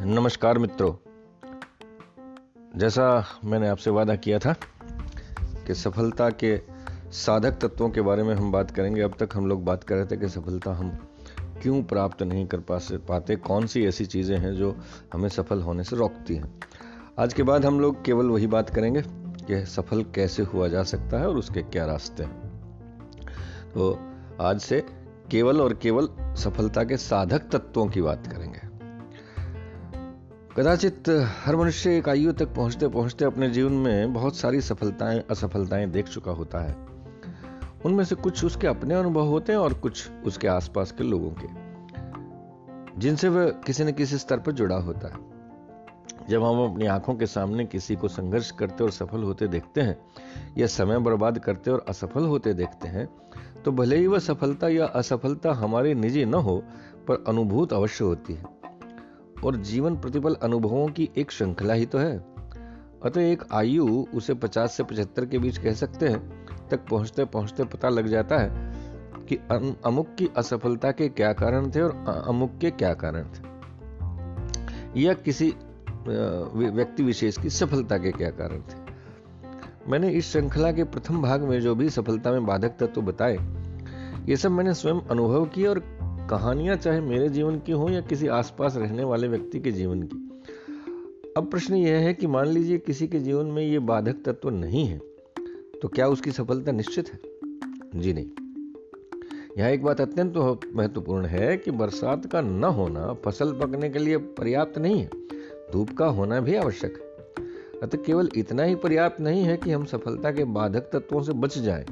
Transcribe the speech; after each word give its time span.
नमस्कार 0.00 0.58
मित्रों। 0.58 0.94
जैसा 2.76 3.24
मैंने 3.44 3.68
आपसे 3.68 3.90
वादा 3.90 4.16
किया 4.16 4.38
था 4.38 4.54
कि 5.66 5.74
सफलता 5.74 6.30
के 6.30 6.60
साधक 7.12 7.50
तत्वों 7.50 7.90
के 7.90 8.00
बारे 8.00 8.22
में 8.22 8.34
हम 8.34 8.52
बात 8.52 8.70
करेंगे। 8.70 9.00
अब 9.00 9.14
तक 9.20 9.28
हम 9.34 9.46
लोग 9.46 9.64
बात 9.64 9.84
कर 9.84 9.94
रहे 9.94 10.06
थे 10.06 10.16
कि 10.16 10.28
सफलता 10.28 10.72
हम 10.72 10.90
क्यों 11.62 11.82
प्राप्त 11.82 12.22
नहीं 12.22 12.46
कर 12.46 12.60
पा 12.60 12.78
पाते? 12.92 13.36
कौन 13.36 13.66
सी 13.66 13.86
ऐसी 13.86 14.06
चीज़ें 14.06 14.38
हैं 14.38 14.54
जो 14.54 14.76
हमें 15.12 15.28
सफल 15.28 15.62
होने 15.62 15.84
से 15.84 15.96
रोकती 15.96 16.36
हैं? 16.36 16.60
आज 17.18 17.34
के 17.34 17.42
बाद 17.42 17.64
हम 17.64 17.80
लोग 17.80 18.04
केवल 18.04 18.26
वही 18.26 18.46
बात 18.46 18.70
करेंगे 18.70 19.02
कि 19.44 19.66
सफल 19.66 20.02
कैसे 20.02 20.42
हुआ 20.42 20.68
जा 20.68 20.82
सकता 20.82 21.18
है 21.18 21.28
और 21.28 21.36
उसके 21.36 21.62
क्या 21.62 21.86
रास्ते 21.86 22.22
हैं। 22.22 22.60
तो 23.74 23.98
आज 24.40 24.60
से 24.60 24.86
केवल 25.30 25.60
और 25.60 25.74
केवल 25.74 26.08
सफलता 26.20 26.84
के 26.84 26.96
साधक 26.96 27.38
तत्वों 27.38 27.86
की 27.86 28.02
बात 28.02 28.26
करेंगे 28.26 28.37
कदाचित 30.58 31.08
हर 31.44 31.56
मनुष्य 31.56 31.90
एक 31.96 32.08
आयु 32.08 32.32
तक 32.32 32.48
पहुँचते 32.54 32.86
पहुँचते 32.88 33.24
अपने 33.24 33.48
जीवन 33.50 33.72
में 33.72 34.12
बहुत 34.12 34.36
सारी 34.36 34.60
सफलताएँ, 34.60 35.22
असफलताएँ 35.30 35.86
देख 35.86 36.08
चुका 36.08 36.32
होता 36.32 36.60
है। 36.60 36.74
उनमें 37.86 38.04
से 38.04 38.14
कुछ 38.14 38.44
उसके 38.44 38.66
अपने 38.66 38.94
अनुभव 38.94 39.26
होते 39.26 39.52
हैं 39.52 39.58
और 39.58 39.74
कुछ 39.74 40.10
उसके 40.26 40.48
आसपास 40.48 40.92
के 40.92 41.04
लोगों 41.04 41.30
के, 41.30 41.46
जिनसे 43.00 43.28
वह 43.28 43.50
किसी 43.66 43.84
न 43.84 43.92
किसी 43.92 44.18
स्तर 44.18 44.40
पर 44.40 44.52
जुड़ा 44.52 44.76
होता 44.76 45.08
है। 45.08 46.26
जब 46.28 46.44
हम 46.44 46.64
अपनी 46.64 46.86
आँखों 46.86 47.14
के 47.14 47.26
सामने 47.26 47.64
किसी 47.66 47.96
को 47.96 48.08
संघर्ष 48.08 48.50
करते 48.50 48.84
और 48.84 48.90
सफल 48.90 49.22
होते 49.22 49.48
देखते 49.48 49.80
हैं, 49.80 49.98
या 50.58 50.66
समय 50.66 50.98
बर्बाद 50.98 51.38
करते 51.38 51.70
और 51.70 51.84
असफल 51.88 52.26
होते 52.26 52.54
देखते 52.54 52.88
हैं 52.88 53.08
तो 53.64 53.72
भले 53.72 53.96
ही 53.96 54.06
वह 54.06 54.18
सफलता 54.18 54.68
या 54.68 54.86
असफलता 54.86 55.52
हमारी 55.54 55.94
निजी 55.94 56.24
न 56.24 56.34
हो, 56.34 56.62
पर 57.08 57.24
अनुभूत 57.28 57.72
अवश्य 57.72 58.04
होती 58.04 58.34
है। 58.34 58.57
और 59.44 59.56
जीवन 59.56 59.96
प्रतिपल 59.96 60.34
अनुभवों 60.34 60.86
की 60.88 61.08
एक 61.18 61.30
श्रृंखला 61.30 61.74
ही 61.74 61.86
तो 61.86 61.98
है। 61.98 62.16
अतः 63.04 63.20
एक 63.22 63.42
आयु 63.52 63.86
उसे 64.14 64.34
50 64.36 64.76
से 64.76 64.82
75 64.82 65.26
के 65.26 65.38
बीच 65.38 65.58
कह 65.58 65.72
सकते 65.74 66.08
हैं। 66.08 66.46
तक 66.70 66.84
पहुँचते 66.90 67.24
पहुँचते 67.24 67.64
पता 67.66 67.88
लग 67.88 68.06
जाता 68.06 68.38
है 68.38 68.50
कि 69.28 69.36
अमुक 69.84 70.14
की 70.18 70.28
असफलता 70.36 70.90
के 70.90 71.08
क्या 71.10 71.32
कारण 71.34 71.70
थे 71.70 71.80
और 71.80 72.24
अमुक 72.28 72.58
के 72.60 72.70
क्या 72.72 72.92
कारण 72.94 73.24
थे। 73.28 75.00
या 75.00 75.14
किसी 75.14 75.52
व्यक्ति 76.06 77.02
विशेष 77.02 77.38
की 77.38 77.50
सफलता 77.50 77.98
के 77.98 78.12
क्या 78.12 78.30
कारण 78.30 78.60
थे। 78.60 78.86
मैंने 79.88 80.10
इस 80.10 80.30
श्रृंखला 80.32 80.72
के 80.72 80.84
प्रथम 80.84 81.20
भाग 81.22 81.42
में 81.42 81.60
जो 81.60 81.74
भी 81.74 81.88
सफलता 81.90 82.32
में 82.32 82.46
बाधक 82.46 82.70
तत्व 82.70 82.86
तो 82.86 83.02
बताए, 83.02 83.36
ये 84.28 84.36
सब 84.36 84.50
मैंने 84.50 84.74
स्वयं 84.74 85.00
अनुभव 85.10 85.44
किया 85.46 85.70
और 85.70 85.78
कहानियाँ 86.30 86.74
चाहे 86.76 87.00
मेरे 87.00 87.28
जीवन 87.28 87.58
की 87.58 87.72
हो 87.72 87.88
या 87.88 88.00
किसी 88.00 88.26
आसपास 88.28 88.76
रहने 88.76 89.04
वाले 89.04 89.28
व्यक्ति 89.28 89.60
के 89.60 89.70
जीवन 89.72 90.02
की। 90.02 90.16
अब 91.36 91.50
प्रश्न 91.50 91.74
यह 91.74 91.96
है 91.96 92.14
कि 92.14 92.26
मान 92.26 92.46
लीजिए 92.46 92.78
किसी 92.78 93.06
के 93.08 93.18
जीवन 93.18 93.46
में 93.46 93.62
ये 93.62 93.78
बाधक 93.78 94.16
तत्व 94.24 94.50
नहीं 94.50 94.84
है 94.86 94.98
तो 95.82 95.88
क्या 95.88 96.08
उसकी 96.08 96.32
सफलता 96.32 96.72
निश्चित 96.72 97.08
है? 97.08 97.18
जी 97.94 98.12
नहीं। 98.12 98.26
यह 99.58 99.66
एक 99.66 99.82
बात 99.82 100.00
अत्यंत 100.00 100.34
तो 100.34 100.60
महत्वपूर्ण 100.74 101.26
है 101.26 101.56
कि 101.56 101.70
बरसात 101.70 102.26
का 102.26 102.40
न 102.40 102.64
होना 102.64 103.12
फ़सल 103.24 103.52
पकने 103.52 103.90
के 103.90 103.98
लिए 103.98 104.16
पर्याप्त 104.16 104.78
नहीं 104.78 105.00
है 105.00 105.10
धूप 105.72 105.90
का 105.90 106.06
होना 106.08 106.40
भी 106.40 106.54
आवश्यक 106.56 106.98
है। 106.98 107.80
अतः 107.82 108.02
केवल 108.02 108.28
इतना 108.36 108.62
ही 108.62 108.74
पर्याप्त 108.74 109.20
नहीं 109.20 109.44
है 109.44 109.56
कि 109.56 109.72
हम 109.72 109.84
सफलता 109.84 110.32
के 110.32 110.44
बाधक 110.44 110.90
तत्वों 110.92 111.22
से 111.22 111.32
बच 111.34 111.58
जाएँ, 111.58 111.84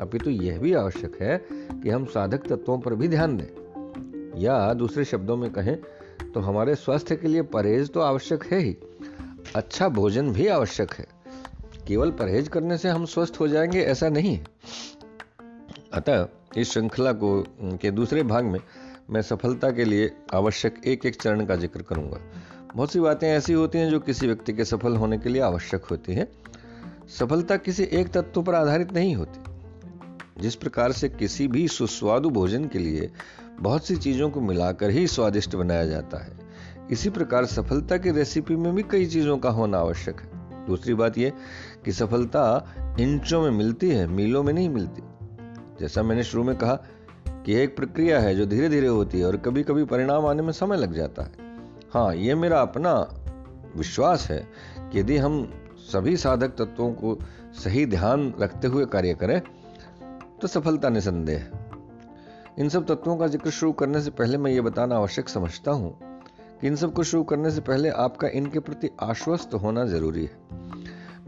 अपितु 0.00 0.30
यह 0.30 0.58
भी 0.58 0.72
आवश्यक 0.74 1.20
है 1.22 1.38
कि 1.52 1.90
हम 1.90 2.04
साधक 2.06 2.46
तत्वों 2.46 2.78
पर 2.78 2.94
भी 2.94 3.08
ध्यान 3.08 3.36
दें। 3.36 3.65
या 4.36 4.72
दूसरे 4.74 5.04
शब्दों 5.04 5.36
में 5.36 5.50
कहें 5.50 5.76
तो 6.34 6.40
हमारे 6.40 6.74
स्वास्थ्य 6.74 7.16
के 7.16 7.28
लिए 7.28 7.42
परहेज 7.42 7.90
तो 7.90 8.00
आवश्यक 8.00 8.44
है 8.44 8.58
ही। 8.58 8.76
अच्छा 9.56 9.88
भोजन 9.88 10.32
भी 10.32 10.46
आवश्यक 10.46 10.92
है। 10.92 11.06
केवल 11.86 12.10
परहेज 12.10 12.48
करने 12.48 12.78
से 12.78 12.88
हम 12.88 13.04
स्वस्थ 13.04 13.36
हो 13.40 13.48
जाएँगे, 13.48 13.80
ऐसा 13.80 14.08
नहीं 14.08 14.34
है। 14.36 14.44
अतः 15.92 16.26
इस 16.56 16.72
श्रृंखला 16.72 17.12
को, 17.12 17.44
के 17.62 17.90
दूसरे 17.90 18.22
भाग 18.22 18.44
में 18.44 18.60
मैं 19.10 19.22
सफलता 19.22 19.70
के 19.70 19.84
लिए 19.84 20.10
आवश्यक 20.34 20.80
एक 20.84 21.06
एक 21.06 21.22
चरण 21.22 21.44
का 21.46 21.56
ज़िक्र 21.56 21.82
करूँगा। 21.82 22.20
बहुत 22.76 22.92
सी 22.92 23.00
बातें 23.00 23.28
ऐसी 23.28 23.52
होती 23.52 23.78
हैं 23.78 23.90
जो 23.90 24.00
किसी 24.00 24.26
व्यक्ति 24.26 24.52
के 24.52 24.64
सफल 24.64 24.96
होने 24.96 25.18
के 25.18 25.28
लिए 25.28 25.42
आवश्यक 25.42 25.84
होती 25.84 26.14
हैं। 26.14 26.28
सफलता 27.18 27.56
किसी 27.56 27.82
एक 27.82 28.08
तत्व 28.08 28.42
पर 28.42 28.54
आधारित 28.54 28.92
नहीं 28.92 29.14
होती। 29.16 29.45
जिस 30.40 30.54
प्रकार 30.54 30.92
से 30.92 31.08
किसी 31.08 31.48
भी 31.48 31.68
सुस्वादु 31.68 32.30
भोजन 32.30 32.64
के 32.64 32.78
लिए 32.78 33.10
बहुत 33.60 33.86
सी 33.86 33.96
चीज़ों 33.96 34.30
को 34.30 34.40
मिलाकर 34.40 34.90
ही 34.90 35.06
स्वादिष्ट 35.06 35.56
बनाया 35.56 35.86
जाता 35.86 36.24
है। 36.24 36.32
इसी 36.90 37.10
प्रकार 37.10 37.46
सफलता 37.46 37.96
की 37.96 38.10
रेसिपी 38.10 38.56
में 38.56 38.74
भी 38.74 38.82
कई 38.82 39.06
चीज़ों 39.06 39.38
का 39.38 39.50
होना 39.50 39.78
आवश्यक 39.78 40.20
है। 40.20 40.28
दूसरी 40.66 40.94
बात 40.94 41.18
यह 41.18 41.32
कि 41.84 41.92
सफलता 41.92 42.74
इंचों 43.00 43.42
में 43.42 43.50
मिलती 43.50 43.90
है, 43.90 44.06
मीलों 44.06 44.42
में 44.42 44.52
नहीं 44.52 44.68
मिलती। 44.68 45.02
जैसा 45.80 46.02
मैंने 46.02 46.24
शुरू 46.24 46.44
में 46.44 46.56
कहा 46.56 46.74
कि 47.28 47.54
एक 47.54 47.76
प्रक्रिया 47.76 48.20
है 48.20 48.34
जो 48.36 48.46
धीरे 48.46 48.68
धीरे 48.68 48.86
होती 48.86 49.18
है 49.18 49.26
और 49.26 49.36
कभी 49.36 49.62
कभी 49.62 49.84
परिणाम 49.84 50.26
आने 50.26 50.42
में 50.42 50.52
समय 50.52 50.76
लग 50.76 50.94
जाता 50.94 51.22
है। 51.22 51.32
हाँ 51.90 52.14
ये 52.14 52.34
मेरा 52.34 52.60
अपना 52.60 52.94
विश्वास 53.76 54.30
है 54.30 54.48
कि 54.80 55.00
यदि 55.00 55.16
हम 55.16 55.52
सभी 55.78 56.16
साधक 56.16 56.48
तत्वों 56.48 56.92
को 56.92 57.18
सही 57.64 57.86
ध्यान 57.86 58.34
रखते 58.40 58.68
हुए 58.68 58.86
कार्य 58.86 59.14
करें 59.14 59.42
तो 60.40 60.48
सफलता 60.48 60.88
निसंदेह 60.88 61.46
इन 62.58 62.68
सब 62.68 62.86
तत्वों 62.86 63.16
का 63.16 63.26
ज़िक्र 63.26 63.50
शुरू 63.50 63.72
करने 63.72 64.00
से 64.00 64.10
पहले 64.10 64.38
मैं 64.38 64.50
ये 64.50 64.60
बताना 64.60 64.96
आवश्यक 64.96 65.28
समझता 65.28 65.70
हूँ 65.70 65.98
कि 66.60 66.66
इन 66.66 66.76
सबको 66.76 67.02
शुरू 67.02 67.22
करने 67.22 67.50
से 67.50 67.60
पहले 67.60 67.88
आपका 67.88 68.28
इनके 68.28 68.58
प्रति 68.58 68.90
आश्वस्त 69.00 69.54
होना 69.54 69.84
ज़रूरी 69.84 70.24
है। 70.24 70.38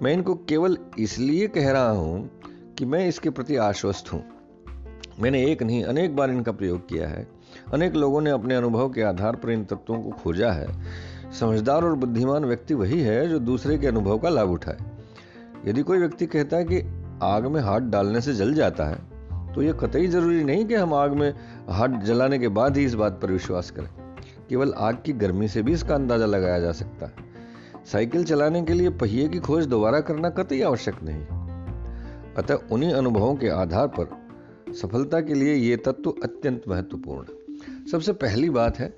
मैं 0.03 0.13
इनको 0.13 0.35
केवल 0.35 0.79
इसलिए 0.99 1.47
कह 1.47 1.71
रहा 1.71 1.91
हूँ 1.91 2.31
कि 2.79 2.85
मैं 2.85 3.09
इसके 3.09 3.31
प्रति 3.31 3.57
आश्वस्त 3.57 4.13
हूँ। 4.13 4.25
मैंने 5.21 5.45
एक 5.45 5.63
नहीं, 5.63 5.85
अनेक 5.85 6.17
बार 6.17 6.31
इनका 6.31 6.53
प्रयोग 6.53 6.89
किया 6.89 7.09
है। 7.09 7.27
अनेक 7.73 7.95
लोगों 7.95 8.21
ने 8.21 8.31
अपने 8.31 8.55
अनुभव 8.55 8.89
के 8.89 9.03
आधार 9.03 9.37
पर 9.37 9.51
इन 9.51 9.65
तत्वों 9.65 10.03
को 10.03 10.11
खोजा 10.11 10.53
है। 10.53 10.69
समझदार 11.41 11.85
और 11.85 11.95
बुद्धिमान 11.95 12.45
व्यक्ति 12.45 12.75
वही 12.75 13.01
है 13.01 13.29
जो 13.29 13.39
दूसरे 13.39 13.79
के 13.79 13.87
अनुभव 13.87 14.19
का 14.19 14.29
लाभ 14.29 14.51
उठाए। 14.51 14.79
यदि 15.67 15.83
कोई 15.83 15.99
व्यक्ति 15.99 16.27
कहता 16.27 16.57
है 16.57 16.65
कि 16.65 16.81
आग 17.23 17.47
में 17.47 17.61
हाथ 17.61 17.81
डालने 17.81 18.21
से 18.21 18.35
जल 18.35 18.55
जाता 18.55 18.85
है। 18.85 19.53
तो 19.55 19.63
यह 19.63 19.73
कतई 19.73 20.07
ज़रूरी 20.07 20.45
नहीं 20.45 20.65
कि 20.67 20.75
हम 20.75 20.95
आग 20.95 21.13
में 21.13 21.35
हाथ 21.69 21.89
जलाने 21.89 22.39
के 22.39 22.49
बाद 22.49 22.77
ही 22.77 22.85
इस 22.85 22.95
बात 22.95 23.19
पर 23.23 23.33
विश्वास 23.33 23.71
करें। 23.71 23.89
केवल 24.49 24.73
आग 24.73 25.03
की 25.07 25.13
गर्मी 25.13 25.49
से 25.49 25.63
भी 25.63 25.73
इसका 25.73 25.95
अंदाज़ा 25.95 26.27
लगाया 26.27 26.61
जा 26.61 26.73
सकता 26.73 27.07
है। 27.07 27.27
साइकिल 27.85 28.25
चलाने 28.25 28.63
के 28.63 28.73
लिए 28.73 28.91
पहिए 28.91 29.29
की 29.29 29.39
खोज 29.39 29.67
दोबारा 29.67 30.01
करना 30.01 30.31
कतई 30.31 30.61
आवश्यक 30.63 31.03
नहीं। 31.03 31.27
अतः 32.35 32.59
उन्हीं 32.73 32.93
अनुभवों 32.93 33.35
के 33.35 33.49
आधार 33.49 33.87
पर 33.87 34.73
सफलता 34.73 35.21
के 35.21 35.35
लिए 35.35 35.55
यह 35.55 35.77
तत्व 35.77 36.11
अत्यंत 36.11 36.63
महत्वपूर्ण 36.69 37.87
सबसे 37.87 38.13
पहली 38.13 38.51
बात 38.51 38.79
है 38.79 38.95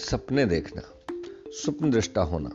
सपने 0.00 0.44
देखना, 0.46 0.82
स्वप्न 1.52 1.90
दृष्टा 1.90 2.22
होना। 2.22 2.50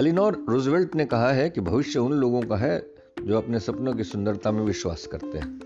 एलिनोर 0.00 0.44
रूजवेल्ट 0.48 0.94
ने 0.94 1.04
कहा 1.04 1.30
है 1.32 1.50
कि 1.50 1.60
भविष्य 1.60 1.98
उन 1.98 2.12
लोगों 2.12 2.42
का 2.42 2.56
है 2.56 2.78
जो 3.28 3.36
अपने 3.36 3.60
सपनों 3.60 3.92
की 3.94 4.04
सुंदरता 4.04 4.50
में 4.50 4.62
विश्वास 4.62 5.06
करते 5.06 5.38
हैं। 5.38 5.60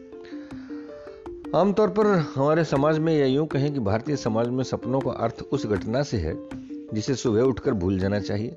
आमतौर 1.55 1.89
पर 1.89 2.07
हमारे 2.07 2.65
समाज 2.65 2.99
में 2.99 3.19
या 3.19 3.27
यूँ 3.27 3.47
कहें 3.47 3.73
कि 3.75 3.81
भारतीय 3.81 4.17
समाज 4.17 4.49
में 4.49 4.65
सपनों 4.65 5.01
का 5.01 5.11
अर्थ 5.11 5.43
उस 5.53 5.67
घटना 5.67 6.03
से 6.03 6.17
है, 6.17 6.49
जिसे 6.95 7.15
सुबह 7.15 7.43
उठकर 7.43 7.73
भूल 7.73 7.99
जाना 7.99 8.21
चाहिए। 8.21 8.57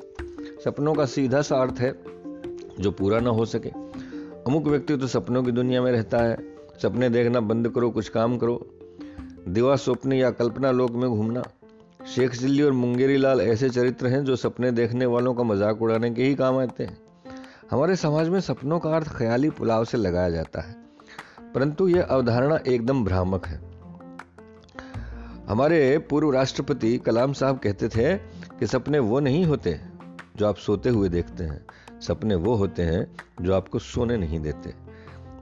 सपनों 0.65 0.93
का 0.93 1.05
सीधा 1.05 1.41
सा 1.41 1.55
अर्थ 1.55 1.79
है, 1.79 1.95
जो 2.79 2.91
पूरा 2.91 3.19
ना 3.19 3.29
हो 3.29 3.45
सके। 3.45 3.69
अमुक 4.47 4.67
व्यक्ति 4.67 4.97
तो 4.97 5.07
सपनों 5.07 5.43
की 5.43 5.51
दुनिया 5.51 5.81
में 5.81 5.91
रहता 5.91 6.17
है। 6.17 6.37
सपने 6.81 7.09
देखना 7.09 7.39
बंद 7.39 7.69
करो, 7.69 7.89
कुछ 7.89 8.09
काम 8.09 8.37
करो। 8.37 8.67
दिवा 9.47 9.75
स्वप्न 9.75 10.13
या 10.13 10.31
कल्पना 10.31 10.71
लोक 10.71 10.91
में 10.91 11.09
घूमना। 11.09 11.43
शेख 12.15 12.35
चिल्ली 12.35 12.63
और 12.63 12.71
मुंगेरी 12.71 13.17
लाल 13.17 13.41
ऐसे 13.41 13.69
चरित्र 13.69 14.07
हैं, 14.07 14.23
जो 14.25 14.35
सपने 14.35 14.71
देखने 14.71 15.05
वालों 15.05 15.33
का 15.33 15.43
मज़ाक 15.43 15.81
उड़ाने 15.81 16.11
के 16.11 16.23
ही 16.23 16.35
काम 16.35 16.57
आते 16.57 16.83
हैं। 16.83 17.04
हमारे 17.71 17.95
समाज 17.95 18.29
में 18.29 18.39
सपनों 18.39 18.79
का 18.79 18.95
अर्थ 18.95 19.15
ख्याली 19.15 19.49
पुलाव 19.49 19.85
से 19.85 19.97
लगाया 19.97 20.29
जाता 20.29 20.61
है। 20.61 20.75
परंतु 21.53 21.87
यह 21.87 22.03
अवधारणा 22.03 22.59
एकदम 22.67 23.05
भ्रामक 23.05 23.47
है। 23.47 23.61
हमारे 25.49 25.97
पूर्व 25.97 26.31
राष्ट्रपति 26.31 26.97
कलाम 26.97 27.33
साहब 27.33 27.59
कहते 27.59 27.89
थे 27.89 28.17
कि 28.59 28.67
सपने 28.67 28.99
वो 28.99 29.19
नहीं 29.19 29.45
होते 29.45 29.79
जो 30.35 30.47
आप 30.47 30.55
सोते 30.55 30.89
हुए 30.89 31.09
देखते 31.09 31.43
हैं। 31.43 31.65
सपने 32.01 32.35
वो 32.35 32.55
होते 32.55 32.83
हैं 32.83 33.15
जो 33.41 33.53
आपको 33.53 33.79
सोने 33.79 34.17
नहीं 34.17 34.39
देते। 34.39 34.73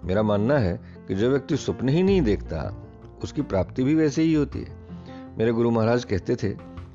मेरा 0.03 0.23
मानना 0.23 0.57
है 0.57 0.79
कि 1.07 1.15
जो 1.15 1.29
व्यक्ति 1.29 1.57
सपने 1.57 1.91
ही 1.91 2.03
नहीं 2.03 2.21
देखता, 2.21 2.83
उसकी 3.23 3.41
प्राप्ति 3.41 3.83
भी 3.83 3.95
वैसे 3.95 4.21
ही 4.21 4.33
होती 4.33 4.59
है। 4.59 4.87
मेरे 5.37 5.51
गुरु 5.51 5.71
महाराज 5.71 6.03
कहते 6.03 6.35
थे 6.35 6.49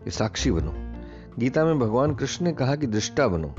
कि 0.05 0.11
साक्षी 0.11 0.51
बनो। 0.51 0.75
गीता 1.39 1.65
में 1.65 1.79
भगवान 1.79 2.15
कृष्ण 2.15 2.45
ने 2.45 2.53
कहा 2.53 2.77
कि 2.77 2.87
दृष्टा 2.87 3.29
बनो। 3.29 3.55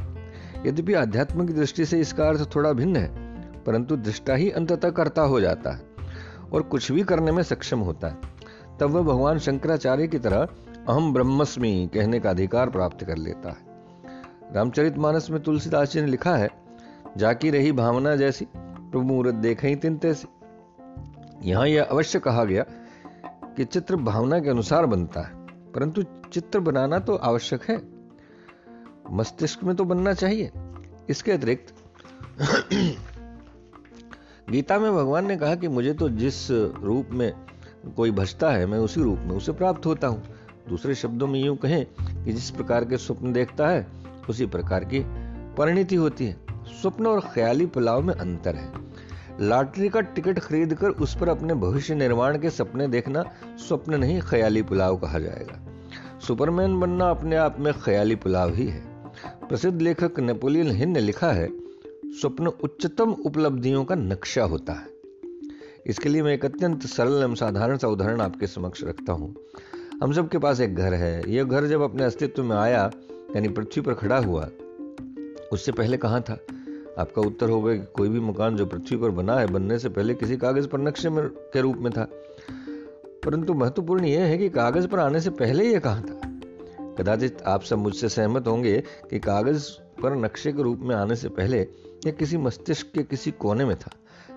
यद्यपि 0.65 0.93
आध्यात्म 0.93 1.45
की 1.47 1.53
दृष्टि 1.53 1.85
से 1.85 1.99
इसका 1.99 2.27
अर्थ 2.27 2.55
थोड़ा 2.55 2.71
भिन्न 2.73 2.95
है, 2.95 3.63
परंतु 3.63 3.95
दृष्टा 3.97 4.35
ही 4.35 4.49
अंततः 4.51 4.89
करता 4.91 5.21
हो 5.23 5.39
जाता 5.41 5.71
है 5.71 5.81
और 6.53 6.61
कुछ 6.63 6.91
भी 6.91 7.03
करने 7.03 7.31
में 7.31 7.41
सक्षम 7.43 7.79
होता 7.79 8.07
है। 8.07 8.77
तब 8.79 8.89
वह 8.89 9.01
भगवान 9.03 9.39
शंकराचार्य 9.39 10.07
की 10.07 10.19
तरह 10.19 10.47
अहम 10.87 11.13
ब्रह्मस्मि 11.13 11.89
कहने 11.93 12.19
का 12.19 12.29
अधिकार 12.29 12.69
प्राप्त 12.69 13.03
कर 13.03 13.17
लेता 13.17 13.49
है। 13.49 14.53
रामचरितमानस 14.55 15.29
में 15.29 15.41
तुलसीदास 15.43 15.91
जी 15.91 16.01
ने 16.01 16.07
लिखा 16.07 16.35
है, 16.35 16.49
जाकी 17.17 17.49
रही 17.49 17.71
भावना 17.71 18.15
जैसी, 18.15 18.45
प्रभु 18.45 19.01
मुहूर्त 19.01 19.35
देख 19.35 19.63
ही 19.65 19.75
तिनते 19.75 20.13
से। 20.13 20.27
यहाँ 21.43 21.67
यह 21.67 21.83
अवश्य 21.83 22.19
कहा 22.19 22.43
गया 22.43 22.63
कि 23.57 23.65
चित्र 23.65 23.95
भावना 23.97 24.39
के 24.39 24.49
अनुसार 24.49 24.85
बनता 24.85 25.21
है, 25.21 25.33
परंतु 25.73 26.03
चित्र 26.33 26.59
बनाना 26.59 26.99
तो 26.99 27.15
आवश्यक 27.15 27.63
है। 27.63 27.77
मस्तिष्क 29.09 29.63
में 29.63 29.75
तो 29.75 29.83
बनना 29.83 30.13
चाहिए। 30.13 30.51
इसके 31.09 31.31
अतिरिक्त, 31.31 31.73
गीता 34.51 34.79
में 34.79 34.91
भगवान 34.91 35.27
ने 35.27 35.37
कहा 35.37 35.55
कि 35.55 35.67
मुझे 35.67 35.93
तो 35.93 36.09
जिस 36.09 36.51
रूप 36.51 37.09
में 37.11 37.33
कोई 37.95 38.11
भजता 38.11 38.51
है, 38.51 38.65
मैं 38.65 38.77
उसी 38.77 39.01
रूप 39.01 39.19
में 39.19 39.35
उसे 39.35 39.51
प्राप्त 39.51 39.85
होता 39.85 40.07
हूँ। 40.07 40.23
दूसरे 40.69 40.95
शब्दों 40.95 41.27
में 41.27 41.39
यूँ 41.39 41.55
कहें 41.57 41.85
कि 42.25 42.33
जिस 42.33 42.49
प्रकार 42.51 42.85
के 42.85 42.97
स्वप्न 42.97 43.33
देखता 43.33 43.67
है, 43.67 43.87
उसी 44.29 44.45
प्रकार 44.45 44.83
की 44.83 44.99
परिणति 45.57 45.95
होती 45.95 46.25
है। 46.25 46.37
स्वप्न 46.81 47.05
और 47.05 47.19
ख्याली 47.19 47.65
पुलाव 47.65 48.01
में 48.01 48.13
अंतर 48.13 48.55
है। 48.55 48.71
लॉटरी 49.41 49.89
का 49.89 50.01
टिकट 50.01 50.39
खरीदकर 50.39 50.89
उस 50.89 51.15
पर 51.17 51.29
अपने 51.29 51.53
भविष्य 51.53 51.95
निर्माण 51.95 52.37
के 52.39 52.49
सपने 52.49 52.87
देखना 52.87 53.23
स्वप्न 53.67 53.95
नहीं, 53.95 54.21
ख्याली 54.21 54.61
पुलाव 54.61 54.97
कहा 54.97 55.19
जाएगा। 55.19 55.59
सुपरमैन 56.19 56.79
बनना 56.79 57.09
अपने 57.09 57.35
आप 57.35 57.59
में 57.59 57.73
ख्याली 57.73 58.15
पुलाव 58.15 58.53
ही 58.53 58.67
है। 58.67 58.88
प्रसिद्ध 59.49 59.81
लेखक 59.81 60.19
नेपोलियन 60.19 60.71
हिल 60.71 60.89
ने 60.89 60.99
लिखा 60.99 61.31
है, 61.31 61.49
स्वप्न 62.05 62.47
उच्चतम 62.47 63.11
उपलब्धियों 63.11 63.85
का 63.85 63.95
नक्शा 63.95 64.43
होता 64.43 64.73
है। 64.73 64.87
इसके 65.85 66.09
लिए 66.09 66.23
मैं 66.23 66.33
एक 66.33 66.45
अत्यंत 66.45 66.81
सरल 66.81 67.23
एवं 67.23 67.35
साधारण 67.35 67.77
सा 67.77 67.87
उदाहरण 67.87 68.21
आपके 68.21 68.47
समक्ष 68.47 68.83
रखता 68.83 69.13
हूँ। 69.13 69.35
हम 70.03 70.13
सबके 70.13 70.37
पास 70.37 70.61
एक 70.61 70.75
घर 70.75 70.93
है। 70.93 71.23
यह 71.29 71.43
घर 71.43 71.65
जब 71.65 71.81
अपने 71.81 72.03
अस्तित्व 72.03 72.43
में 72.43 72.55
आया, 72.55 72.91
यानी 73.11 73.47
पृथ्वी 73.47 73.81
पर 73.81 73.93
खड़ा 73.93 74.17
हुआ, 74.17 74.49
उससे 75.51 75.71
पहले 75.71 75.97
कहाँ 75.97 76.21
था? 76.21 76.39
आपका 76.99 77.21
उत्तर 77.21 77.49
होगा 77.49 77.73
कि 77.73 77.85
कोई 77.93 78.09
भी 78.09 78.19
मकान 78.19 78.55
जो 78.55 78.65
पृथ्वी 78.65 78.97
पर 78.97 79.09
बना 79.09 79.39
है, 79.39 79.47
बनने 79.47 79.79
से 79.79 79.89
पहले 79.89 80.13
किसी 80.13 80.37
कागज़ 80.37 80.67
पर 80.67 80.79
नक्शे 80.79 81.09
में 81.09 81.27
के 81.27 81.61
रूप 81.61 81.77
में 81.77 81.93
था। 81.93 82.07
परंतु 83.25 83.53
महत्वपूर्ण 83.53 84.05
यह 84.05 84.23
है 84.23 84.37
कि 84.37 84.49
कागज़ 84.49 84.87
पर 84.87 84.99
आने 84.99 85.19
से 85.19 85.29
पहले 85.29 85.73
यह 85.73 85.79
कहाँ 85.79 86.03
था? 86.03 86.28
कदाचित 86.99 87.41
आप 87.41 87.63
सब 87.63 87.77
मुझसे 87.77 88.09
सहमत 88.09 88.47
होंगे 88.47 88.79
कि 89.09 89.19
कागज़ 89.19 89.67
पर 90.01 90.15
नक्शे 90.15 90.51
के 90.51 90.63
रूप 90.63 90.79
में 90.79 90.95
आने 90.95 91.15
से 91.15 91.29
पहले 91.29 91.59
यह 92.05 92.11
किसी 92.11 92.37
मस्तिष्क 92.37 92.87
के 92.95 93.03
किसी 93.03 93.31
कोने 93.31 93.65
में 93.65 93.75
था। 93.75 93.91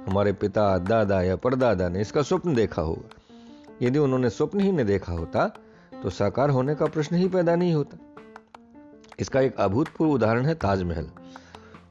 हमारे 0.06 0.32
पिता, 0.32 0.79
दादा 0.79 1.20
या 1.23 1.37
परदादा 1.37 1.88
ने 1.88 2.00
इसका 2.00 2.23
स्वप्न 2.23 2.55
देखा 2.55 2.82
होगा। 2.82 3.09
यदि 3.82 3.99
उन्होंने 3.99 4.31
स्वप्न 4.31 4.61
ही 4.61 4.73
नहीं 4.73 4.87
देखा 4.87 5.12
होता 5.12 5.47
तो 6.03 6.11
साकार 6.11 6.50
होने 6.50 6.75
का 6.75 6.87
प्रश्न 6.87 7.17
ही 7.17 7.29
पैदा 7.29 7.56
नहीं 7.56 7.75
होता। 7.75 7.99
इसका 9.20 9.41
एक 9.41 9.56
अभूतपूर्व 9.56 10.12
उदाहरण 10.12 10.47
है 10.47 10.55
ताजमहल। 10.55 11.11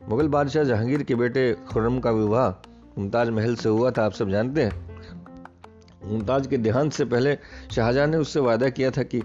मुगल 0.09 0.27
बादशाह 0.27 0.63
जहांगीर 0.63 1.03
के 1.03 1.15
बेटे 1.15 1.53
खुर्रम 1.69 1.99
का 1.99 2.11
विवाह 2.11 2.49
मुमताज़ 2.97 3.31
महल 3.31 3.55
से 3.55 3.69
हुआ 3.69 3.91
था, 3.91 4.05
आप 4.05 4.11
सब 4.11 4.29
जानते 4.29 4.63
हैं। 4.63 4.89
मुमताज़ 6.05 6.47
के 6.47 6.57
देहांत 6.57 6.93
से 6.93 7.05
पहले 7.05 7.37
शाहजहां 7.71 8.07
ने 8.07 8.17
उससे 8.17 8.39
वादा 8.39 8.69
किया 8.69 8.91
था 8.91 9.03
कि 9.03 9.21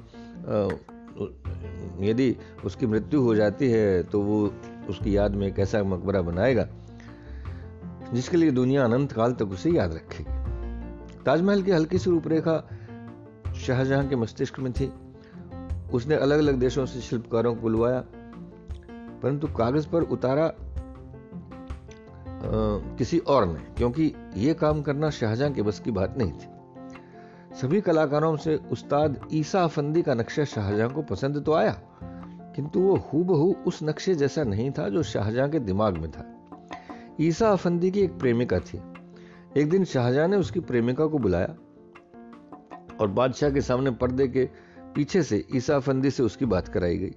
यदि 2.04 2.36
उसकी 2.64 2.86
मृत्यु 2.86 3.20
हो 3.22 3.34
जाती 3.34 3.70
है 3.70 4.02
तो 4.02 4.20
वो 4.20 4.52
उसकी 4.88 5.16
याद 5.16 5.34
में 5.34 5.46
एक 5.46 5.58
ऐसा 5.58 5.82
मकबरा 5.82 6.20
बनाएगा 6.22 6.66
जिसके 8.12 8.36
लिए 8.36 8.50
दुनिया 8.50 8.84
अनंत 8.84 9.12
काल 9.12 9.32
तक 9.32 9.52
उसे 9.52 9.70
याद 9.70 9.94
रखेगी। 9.94 11.24
ताजमहल 11.24 11.62
की 11.62 11.70
हल्की 11.70 11.98
सी 11.98 12.10
रूपरेखा 12.10 12.56
शाहजहां 13.56 14.08
के 14.08 14.16
मस्तिष्क 14.16 14.58
में 14.60 14.72
थी। 14.72 14.92
उसने 15.92 16.14
अलग 16.14 16.38
अलग 16.38 16.54
देशों 16.54 16.86
से 16.86 17.00
शिल्पकारों 17.00 17.54
को 17.54 17.60
बुलवाया 17.60 18.00
परंतु 19.22 19.46
कागज़ 19.48 19.88
पर 19.88 20.02
उतारा 20.02 20.46
आ, 22.36 22.48
किसी 22.98 23.18
और 23.18 23.46
ने 23.46 23.60
क्योंकि 23.76 24.12
यह 24.36 24.52
काम 24.52 24.82
करना 24.82 25.10
शाहजहां 25.10 25.52
के 25.52 25.62
बस 25.62 25.80
की 25.80 25.90
बात 25.90 26.18
नहीं 26.18 26.32
थी। 26.32 26.48
सभी 27.56 27.80
कलाकारों 27.80 28.36
से 28.36 28.54
उस्ताद 28.72 29.20
ईसा 29.32 29.62
अफंदी 29.64 30.02
का 30.02 30.14
नक्शा 30.14 30.44
शाहजहां 30.44 30.88
को 30.90 31.02
पसंद 31.02 31.42
तो 31.44 31.52
आया, 31.52 31.72
किंतु 32.56 32.80
वो 32.80 32.96
हूबहू 33.04 33.54
उस 33.66 33.78
नक्शे 33.82 34.14
जैसा 34.14 34.44
नहीं 34.44 34.70
था 34.70 34.88
जो 34.88 35.02
शाहजहां 35.02 35.48
के 35.50 35.58
दिमाग 35.60 35.98
में 35.98 36.10
था। 36.10 36.24
ईसा 37.20 37.48
अफंदी 37.48 37.90
की 37.90 38.00
एक 38.00 38.18
प्रेमिका 38.18 38.58
थी। 38.60 38.80
एक 39.56 39.70
दिन 39.70 39.84
शाहजहां 39.84 40.28
ने 40.28 40.36
उसकी 40.36 40.60
प्रेमिका 40.62 41.06
को 41.06 41.18
बुलाया 41.18 41.54
और 43.00 43.08
बादशाह 43.08 43.50
के 43.50 43.60
सामने 43.60 43.90
पर्दे 43.90 44.28
के 44.28 44.48
पीछे 44.94 45.22
से 45.22 45.44
ईसा 45.54 45.76
अफंदी 45.76 46.10
से 46.10 46.22
उसकी 46.22 46.46
बात 46.46 46.68
कराई 46.68 46.98
गई। 46.98 47.14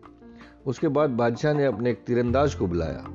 उसके 0.65 0.87
बाद 0.87 1.09
बादशाह 1.09 1.53
ने 1.53 1.65
अपने 1.65 1.91
एक 1.91 2.03
तीरंदाज 2.07 2.55
को 2.55 2.67
बुलाया 2.67 3.05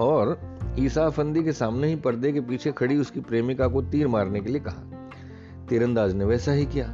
और 0.00 0.38
ईसा 0.78 1.04
अफंदी 1.06 1.42
के 1.42 1.52
सामने 1.54 1.88
ही 1.88 1.96
पर्दे 1.96 2.32
के 2.32 2.40
पीछे 2.40 2.72
खड़ी 2.72 2.96
उसकी 2.96 3.20
प्रेमिका 3.22 3.68
को 3.68 3.82
तीर 3.82 4.08
मारने 4.08 4.40
के 4.40 4.50
लिए 4.50 4.60
कहा। 4.60 4.90
तीरंदाज 5.68 6.14
ने 6.14 6.24
वैसा 6.24 6.52
ही 6.52 6.66
किया। 6.66 6.86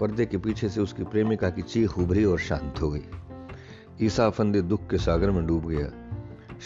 पर्दे 0.00 0.26
के 0.26 0.38
पीछे 0.38 0.68
से 0.68 0.80
उसकी 0.80 1.04
प्रेमिका 1.04 1.50
की 1.50 1.62
चीख 1.62 1.98
उभरी 1.98 2.24
और 2.24 2.38
शांत 2.38 2.82
हो 2.82 2.90
गई। 2.90 3.02
ईसा 4.02 4.30
फंदे 4.30 4.62
दुख 4.62 4.80
के 4.90 4.98
सागर 4.98 5.30
में 5.30 5.46
डूब 5.46 5.68
गया। 5.68 5.92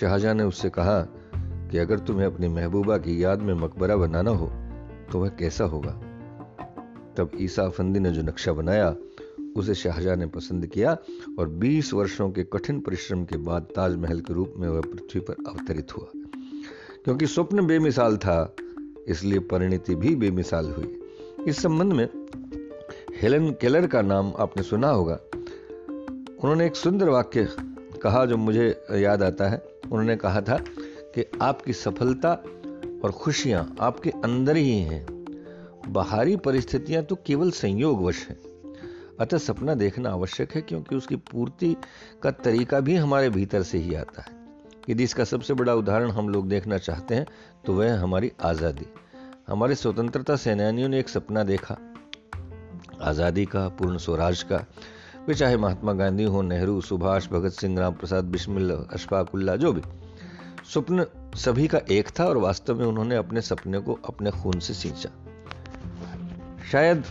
शाहजहां 0.00 0.34
ने 0.34 0.44
उससे 0.44 0.70
कहा 0.70 1.00
कि 1.36 1.78
अगर 1.78 1.98
तुम्हें 1.98 2.26
अपनी 2.26 2.48
महबूबा 2.48 2.98
की 2.98 3.24
याद 3.24 3.42
में 3.42 3.54
मकबरा 3.54 3.96
बनाना 3.96 4.30
हो 4.30 4.52
तो 5.12 5.18
वह 5.18 5.28
कैसा 5.28 5.64
होगा? 5.64 5.90
तब 7.16 7.30
ईसा 7.36 7.68
फंदी 7.68 8.00
ने 8.00 8.10
जो 8.10 8.22
नक्शा 8.22 8.52
बनाया, 8.52 8.96
उसे 9.56 9.74
शाहजहां 9.74 10.16
ने 10.16 10.26
पसंद 10.26 10.66
किया 10.66 10.96
और 11.38 11.48
20 11.48 11.94
वर्षों 11.94 12.30
के 12.30 12.44
कठिन 12.44 12.80
परिश्रम 12.80 13.24
के 13.24 13.36
बाद 13.36 13.62
ताजमहल 13.62 14.20
के 14.20 14.34
रूप 14.34 14.54
में 14.56 14.68
वह 14.68 14.80
पृथ्वी 14.80 15.20
पर 15.20 15.32
अवतरित 15.32 15.96
हुआ। 15.96 16.06
क्योंकि 17.04 17.26
स्वप्न 17.26 17.66
बेमिसाल 17.66 18.16
था, 18.16 18.54
इसलिए 19.08 19.38
परिणति 19.38 19.94
भी 19.94 20.16
बेमिसाल 20.16 20.70
हुई। 20.70 21.00
इस 21.48 21.62
संबंध 21.62 21.92
में 21.92 22.08
हेलन 23.22 23.50
केलर 23.50 23.86
का 23.86 24.00
नाम 24.02 24.32
आपने 24.38 24.62
सुना 24.62 24.88
होगा। 24.88 25.14
उन्होंने 26.42 26.66
एक 26.66 26.76
सुंदर 26.76 27.08
वाक्य 27.08 27.48
कहा 28.02 28.24
जो 28.26 28.36
मुझे 28.36 28.68
याद 28.92 29.22
आता 29.22 29.48
है। 29.48 29.58
उन्होंने 29.84 30.16
कहा 30.16 30.40
था 30.40 30.56
कि 31.14 31.24
आपकी 31.42 31.72
सफलता 31.72 32.32
और 33.04 33.12
खुशियाँ 33.12 33.76
आपके 33.80 34.10
अंदर 34.10 34.56
ही 34.56 34.78
हैं। 34.78 35.06
बाहरी 35.88 36.36
परिस्थितियाँ 36.36 37.02
तो 37.02 37.18
केवल 37.26 37.50
संयोगवश 37.50 38.26
हैं। 38.28 38.38
अतः 39.20 39.38
सपना 39.38 39.74
देखना 39.74 40.10
आवश्यक 40.10 40.52
है 40.52 40.62
क्योंकि 40.62 40.96
उसकी 40.96 41.16
पूर्ति 41.16 41.76
का 42.22 42.30
तरीका 42.30 42.80
भी 42.80 42.96
हमारे 42.96 43.30
भीतर 43.30 43.62
से 43.62 43.78
ही 43.78 43.94
आता 43.94 44.22
है। 44.22 44.36
यदि 44.90 45.04
इसका 45.04 45.24
सबसे 45.24 45.54
बड़ा 45.54 45.74
उदाहरण 45.74 46.10
हम 46.10 46.28
लोग 46.28 46.48
देखना 46.48 46.78
चाहते 46.78 47.14
हैं 47.14 47.26
तो 47.66 47.72
वह 47.72 47.98
हमारी 47.98 48.32
आज़ादी। 48.42 48.86
हमारे 49.48 49.74
स्वतंत्रता 49.74 50.36
सेनानियों 50.36 50.88
ने 50.88 50.98
एक 50.98 51.08
सपना 51.08 51.42
देखा। 51.42 51.76
आज़ादी 53.02 53.44
का, 53.44 53.68
पूर्ण 53.68 53.98
स्वराज 53.98 54.42
का। 54.42 54.66
वे 55.28 55.34
चाहे 55.34 55.56
महात्मा 55.56 55.92
गांधी 55.92 56.24
हो, 56.24 56.42
नेहरू, 56.42 56.80
सुभाष, 56.80 57.28
भगत 57.28 57.50
सिंह 57.50 57.78
राम 57.78 57.92
प्रसाद 57.92 58.24
बिस्मिल, 58.24 58.70
अशफाकुल्ला, 58.70 59.56
जो 59.56 59.72
भी। 59.72 59.82
स्वप्न 60.72 61.06
सभी 61.34 61.68
का 61.68 61.78
एक 61.90 62.08
था 62.20 62.24
और 62.24 62.36
वास्तव 62.36 62.78
में 62.78 62.86
उन्होंने 62.86 63.16
अपने 63.16 63.40
सपने 63.40 63.78
को 63.78 63.98
अपने 64.08 64.30
खून 64.30 64.58
से 64.60 64.74
सींचा। 64.74 65.10
शायद 66.72 67.04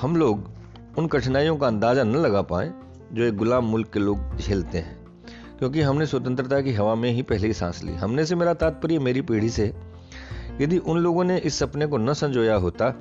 हम 0.00 0.16
लोग 0.16 0.50
उन 0.98 1.06
कठिनाइयों 1.06 1.56
का 1.56 1.66
अंदाज़ा 1.66 2.02
न 2.02 2.16
लगा 2.16 2.42
पाए, 2.42 2.72
जो 3.12 3.22
एक 3.22 3.36
गुलाम 3.36 3.64
मुल्क 3.64 3.90
के 3.92 3.98
लोग 3.98 4.36
झेलते 4.36 4.78
हैं। 4.78 5.04
क्योंकि 5.58 5.80
हमने 5.80 6.06
स्वतंत्रता 6.06 6.60
की 6.60 6.72
हवा 6.72 6.94
में 6.94 7.10
ही 7.10 7.22
पहले 7.22 7.46
ही 7.46 7.52
सांस 7.52 7.84
ली। 7.84 7.92
हमने 7.92 8.26
से 8.26 8.34
मेरा 8.34 8.54
तात्पर्य 8.54 8.98
मेरी 8.98 9.20
पीढ़ी 9.20 9.50
से 9.50 9.91
यदि 10.60 10.78
उन 10.78 10.98
लोगों 10.98 11.24
ने 11.24 11.38
इस 11.38 11.58
सपने 11.58 11.86
को 11.86 11.98
न 11.98 12.12
संजोया 12.12 12.54
होता, 12.54 12.94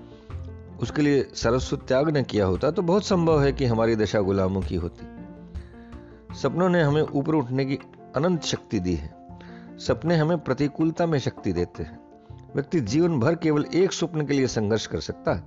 उसके 0.81 1.01
लिए 1.01 1.27
सरस्वत 1.33 1.79
त्याग 1.87 2.17
न 2.17 2.23
किया 2.23 2.45
होता 2.45 2.71
तो 2.71 2.81
बहुत 2.81 3.05
संभव 3.05 3.43
है 3.43 3.51
कि 3.51 3.65
हमारी 3.65 3.95
दशा 3.95 4.19
गुलामों 4.19 4.61
की 4.61 4.75
होती। 4.75 5.05
सपनों 6.35 6.69
ने 6.69 6.81
हमें 6.81 7.01
ऊपर 7.01 7.35
उठने 7.35 7.65
की 7.65 7.79
अनंत 8.15 8.43
शक्ति 8.43 8.79
दी 8.79 8.93
है। 8.95 9.13
सपने 9.77 10.15
हमें 10.15 10.37
प्रतिकूलता 10.37 11.05
में 11.05 11.19
शक्ति 11.19 11.53
देते 11.53 11.83
हैं। 11.83 11.99
व्यक्ति 12.55 12.79
जीवन 12.79 13.19
भर 13.19 13.35
केवल 13.35 13.65
एक 13.73 13.93
स्वप्न 13.93 14.25
के 14.25 14.33
लिए 14.33 14.47
संघर्ष 14.47 14.87
कर 14.87 14.99
सकता 14.99 15.33
है। 15.33 15.43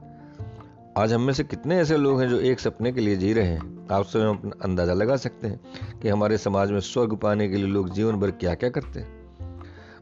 आज 0.99 1.13
हम 1.13 1.21
में 1.21 1.33
से 1.33 1.45
कितने 1.45 1.77
ऐसे 1.77 1.97
लोग 1.97 2.21
हैं 2.21 2.29
जो 2.29 2.41
एक 2.41 2.61
सपने 2.61 2.93
के 2.93 3.01
लिए 3.01 3.17
जी 3.17 3.33
रहे 3.33 3.47
हैं? 3.47 3.89
आप 3.93 4.05
स्वयं 4.05 4.27
अपना 4.27 4.51
अंदाज़ा 4.65 4.95
लगा 4.95 5.17
सकते 5.17 5.49
हैं 5.49 5.61
कि 6.03 6.09
हमारे 6.09 6.39
समाज 6.39 6.71
में 6.71 6.81
स्वर्ग 6.81 7.17
पाने 7.17 7.49
के 7.49 7.57
लिए 7.57 7.67
लोग 7.67 7.91
जीवन 7.91 8.17
भर 8.17 8.31
क्या 8.31 8.55
क्या 8.55 8.71
करते 8.71 9.01
हैं। 9.01 9.14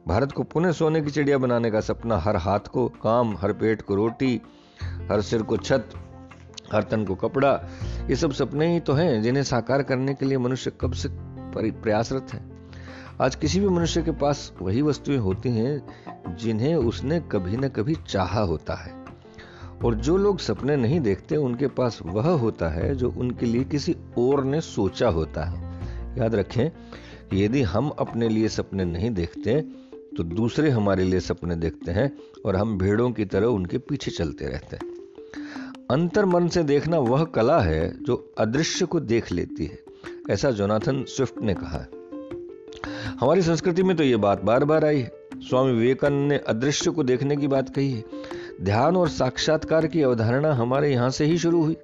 भारत 0.08 0.32
को 0.32 0.42
पुनः 0.42 0.72
सोने 0.72 1.00
की 1.00 1.10
चिड़िया 1.10 1.38
बनाने 1.38 1.70
का 1.70 1.80
सपना। 1.80 2.16
हर 2.18 2.36
हाथ 2.36 2.60
को 2.60 2.88
काम, 2.88 3.36
हर 3.36 3.52
पेट 3.52 3.82
को 3.82 3.94
रोटी, 3.94 4.40
हर 5.10 5.20
सिर 5.20 5.42
को 5.42 5.56
छत, 5.56 5.88
हर 6.72 6.82
तन 6.82 7.04
को 7.04 7.14
कपड़ा, 7.14 7.52
ये 8.10 8.16
सब 8.16 8.32
सपने 8.32 8.72
ही 8.72 8.80
तो 8.80 8.92
हैं 8.92 9.22
जिन्हें 9.22 9.42
साकार 9.42 9.82
करने 9.82 10.14
के 10.14 10.26
लिए 10.26 10.38
मनुष्य 10.38 10.72
कब 10.80 10.92
से 10.92 11.08
प्रयासरत 11.70 12.26
है। 12.32 12.40
आज 13.20 13.34
किसी 13.36 13.60
भी 13.60 13.68
मनुष्य 13.68 14.02
के 14.02 14.10
पास 14.10 14.52
वही 14.62 14.82
वस्तुएँ 14.82 15.18
होती 15.18 15.48
हैं 15.48 16.36
जिन्हें 16.36 16.74
उसने 16.74 17.20
कभी 17.20 17.56
न 17.56 17.68
कभी 17.68 17.94
चाहा 18.08 18.40
होता 18.40 18.74
है। 18.74 19.04
और 19.84 19.94
जो 19.94 20.16
लोग 20.16 20.38
सपने 20.38 20.76
नहीं 20.76 21.00
देखते, 21.00 21.36
उनके 21.36 21.66
पास 21.66 21.98
वह 22.06 22.28
होता 22.28 22.68
है 22.68 22.94
जो 22.94 23.10
उनके 23.10 23.46
लिए 23.46 23.64
किसी 23.64 23.96
और 24.18 24.44
ने 24.44 24.60
सोचा 24.60 25.08
होता 25.08 25.44
है। 25.44 25.62
याद 26.18 26.34
रखें 26.34 26.70
यदि 27.32 27.62
हम 27.62 27.88
अपने 27.88 28.28
लिए 28.28 28.48
सपने 28.48 28.84
नहीं 28.84 29.10
देखते 29.10 29.81
तो 30.16 30.22
दूसरे 30.22 30.70
हमारे 30.70 31.04
लिए 31.04 31.20
सपने 31.20 31.56
देखते 31.56 31.92
हैं 31.92 32.10
और 32.46 32.56
हम 32.56 32.76
भेड़ों 32.78 33.10
की 33.10 33.24
तरह 33.24 33.46
उनके 33.46 33.78
पीछे 33.78 34.10
चलते 34.10 34.46
रहते 34.46 34.76
हैं। 34.76 34.90
अंतर 35.90 36.24
मन 36.24 36.48
से 36.48 36.62
देखना 36.62 36.98
वह 36.98 37.24
कला 37.24 37.60
है 37.60 38.04
जो 38.04 38.16
अदृश्य 38.38 38.86
को 38.86 39.00
देख 39.00 39.32
लेती 39.32 39.66
है, 39.66 39.78
ऐसा 40.30 40.50
जोनाथन 40.50 41.04
स्विफ्ट 41.08 41.40
ने 41.42 41.54
कहा 41.54 41.86
हमारी 43.20 43.42
संस्कृति 43.42 43.82
में 43.82 43.96
तो 43.96 44.04
यह 44.04 44.16
बात 44.16 44.42
बार 44.42 44.64
बार 44.64 44.84
आई 44.84 44.98
है। 44.98 45.10
स्वामी 45.40 45.72
विवेकानंद 45.72 46.32
ने 46.32 46.38
अदृश्य 46.38 46.90
को 46.90 47.02
देखने 47.02 47.36
की 47.36 47.46
बात 47.46 47.74
कही 47.74 47.92
है। 47.92 48.04
ध्यान 48.62 48.96
और 48.96 49.08
साक्षात्कार 49.08 49.86
की 49.86 50.02
अवधारणा 50.02 50.52
हमारे 50.52 50.92
यहाँ 50.92 51.10
से 51.10 51.24
ही 51.24 51.38
शुरू 51.38 51.62
हुई। 51.64 51.76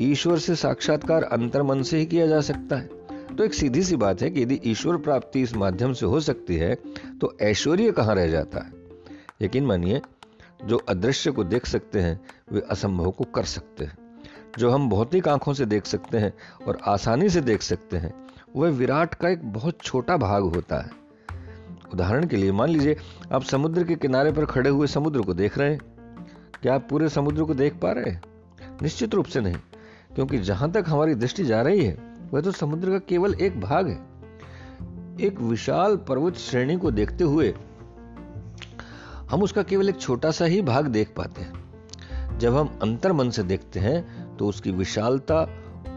ईश्वर 0.00 0.38
से 0.38 0.54
साक्षात्कार 0.54 1.22
अंतर 1.22 1.62
मन 1.62 1.82
से 1.82 1.98
ही 1.98 2.06
किया 2.06 2.26
जा 2.26 2.40
सकता 2.40 2.76
है। 2.76 2.99
तो 3.30 3.44
एक 3.44 3.54
सीधी 3.54 3.82
सी 3.82 3.96
बात 3.96 4.22
है 4.22 4.30
कि 4.30 4.42
यदि 4.42 4.60
ईश्वर 4.64 4.96
प्राप्ति 4.96 5.42
इस 5.42 5.54
माध्यम 5.56 5.92
से 5.92 6.06
हो 6.06 6.20
सकती 6.20 6.56
है 6.56 6.74
तो 7.20 7.36
ऐश्वर्य 7.40 7.92
कहाँ 7.92 8.14
रह 8.14 8.26
जाता 8.26 8.58
है? 8.58 8.72
यकीन 9.42 9.66
मानिए, 9.66 10.00
जो 10.64 10.76
अदृश्य 10.78 11.30
को 11.30 11.44
देख 11.44 11.66
सकते 11.66 12.00
हैं, 12.00 12.20
वे 12.52 12.60
असंभव 12.60 13.10
को 13.10 13.24
कर 13.24 13.44
सकते 13.44 13.84
हैं। 13.84 13.96
जो 14.58 14.70
हम 14.70 14.88
भौतिक 14.88 15.28
आँखों 15.28 15.54
से 15.54 15.66
देख 15.66 15.86
सकते 15.86 16.18
हैं 16.18 16.32
और 16.66 16.78
आसानी 16.86 17.28
से 17.28 17.40
देख 17.40 17.62
सकते 17.62 17.96
हैं, 17.96 18.12
वह 18.56 18.70
विराट 18.70 19.14
का 19.14 19.28
एक 19.28 19.52
बहुत 19.52 19.78
छोटा 19.82 20.16
भाग 20.16 20.42
होता 20.44 20.80
है। 20.80 20.90
उदाहरण 21.94 22.26
के 22.26 22.36
लिए 22.36 22.52
मान 22.52 22.68
लीजिए, 22.68 22.96
आप 23.32 23.42
समुद्र 23.42 23.84
के 23.84 23.94
किनारे 23.94 24.32
पर 24.32 24.44
खड़े 24.44 24.70
हुए 24.70 24.86
समुद्र 24.86 25.22
को 25.22 25.34
देख 25.34 25.58
रहे 25.58 25.70
हैं। 25.70 25.80
क्या 26.62 26.74
आप 26.74 26.86
पूरे 26.90 27.08
समुद्र 27.08 27.44
को 27.44 27.54
देख 27.54 27.74
पा 27.74 27.92
रहे 27.92 28.10
हैं? 28.10 28.22
निश्चित 28.82 29.14
रूप 29.14 29.26
से 29.26 29.40
नहीं, 29.40 29.56
क्योंकि 30.14 30.38
जहाँ 30.38 30.70
तक 30.72 30.84
हमारी 30.88 31.14
दृष्टि 31.14 31.44
जा 31.44 31.62
रही 31.62 31.84
है 31.84 32.09
वह 32.34 32.40
तो 32.40 32.50
समुद्र 32.52 32.90
का 32.90 32.98
केवल 32.98 33.34
एक 33.34 33.60
भाग 33.60 33.88
है। 33.88 33.98
एक 35.20 35.40
विशाल 35.40 35.96
पर्वत 35.96 36.36
श्रेणी 36.36 36.76
को 36.76 36.90
देखते 36.90 37.24
हुए 37.24 37.54
हम 39.30 39.42
उसका 39.42 39.62
केवल 39.62 39.88
एक 39.88 40.00
छोटा 40.00 40.30
सा 40.30 40.44
ही 40.44 40.62
भाग 40.62 40.86
देख 40.86 41.14
पाते 41.16 41.42
हैं। 41.42 42.38
जब 42.38 42.56
हम 42.56 42.78
अंतर 42.82 43.12
मन 43.12 43.30
से 43.30 43.42
देखते 43.42 43.80
हैं 43.80 44.36
तो 44.36 44.46
उसकी 44.46 44.70
विशालता 44.70 45.48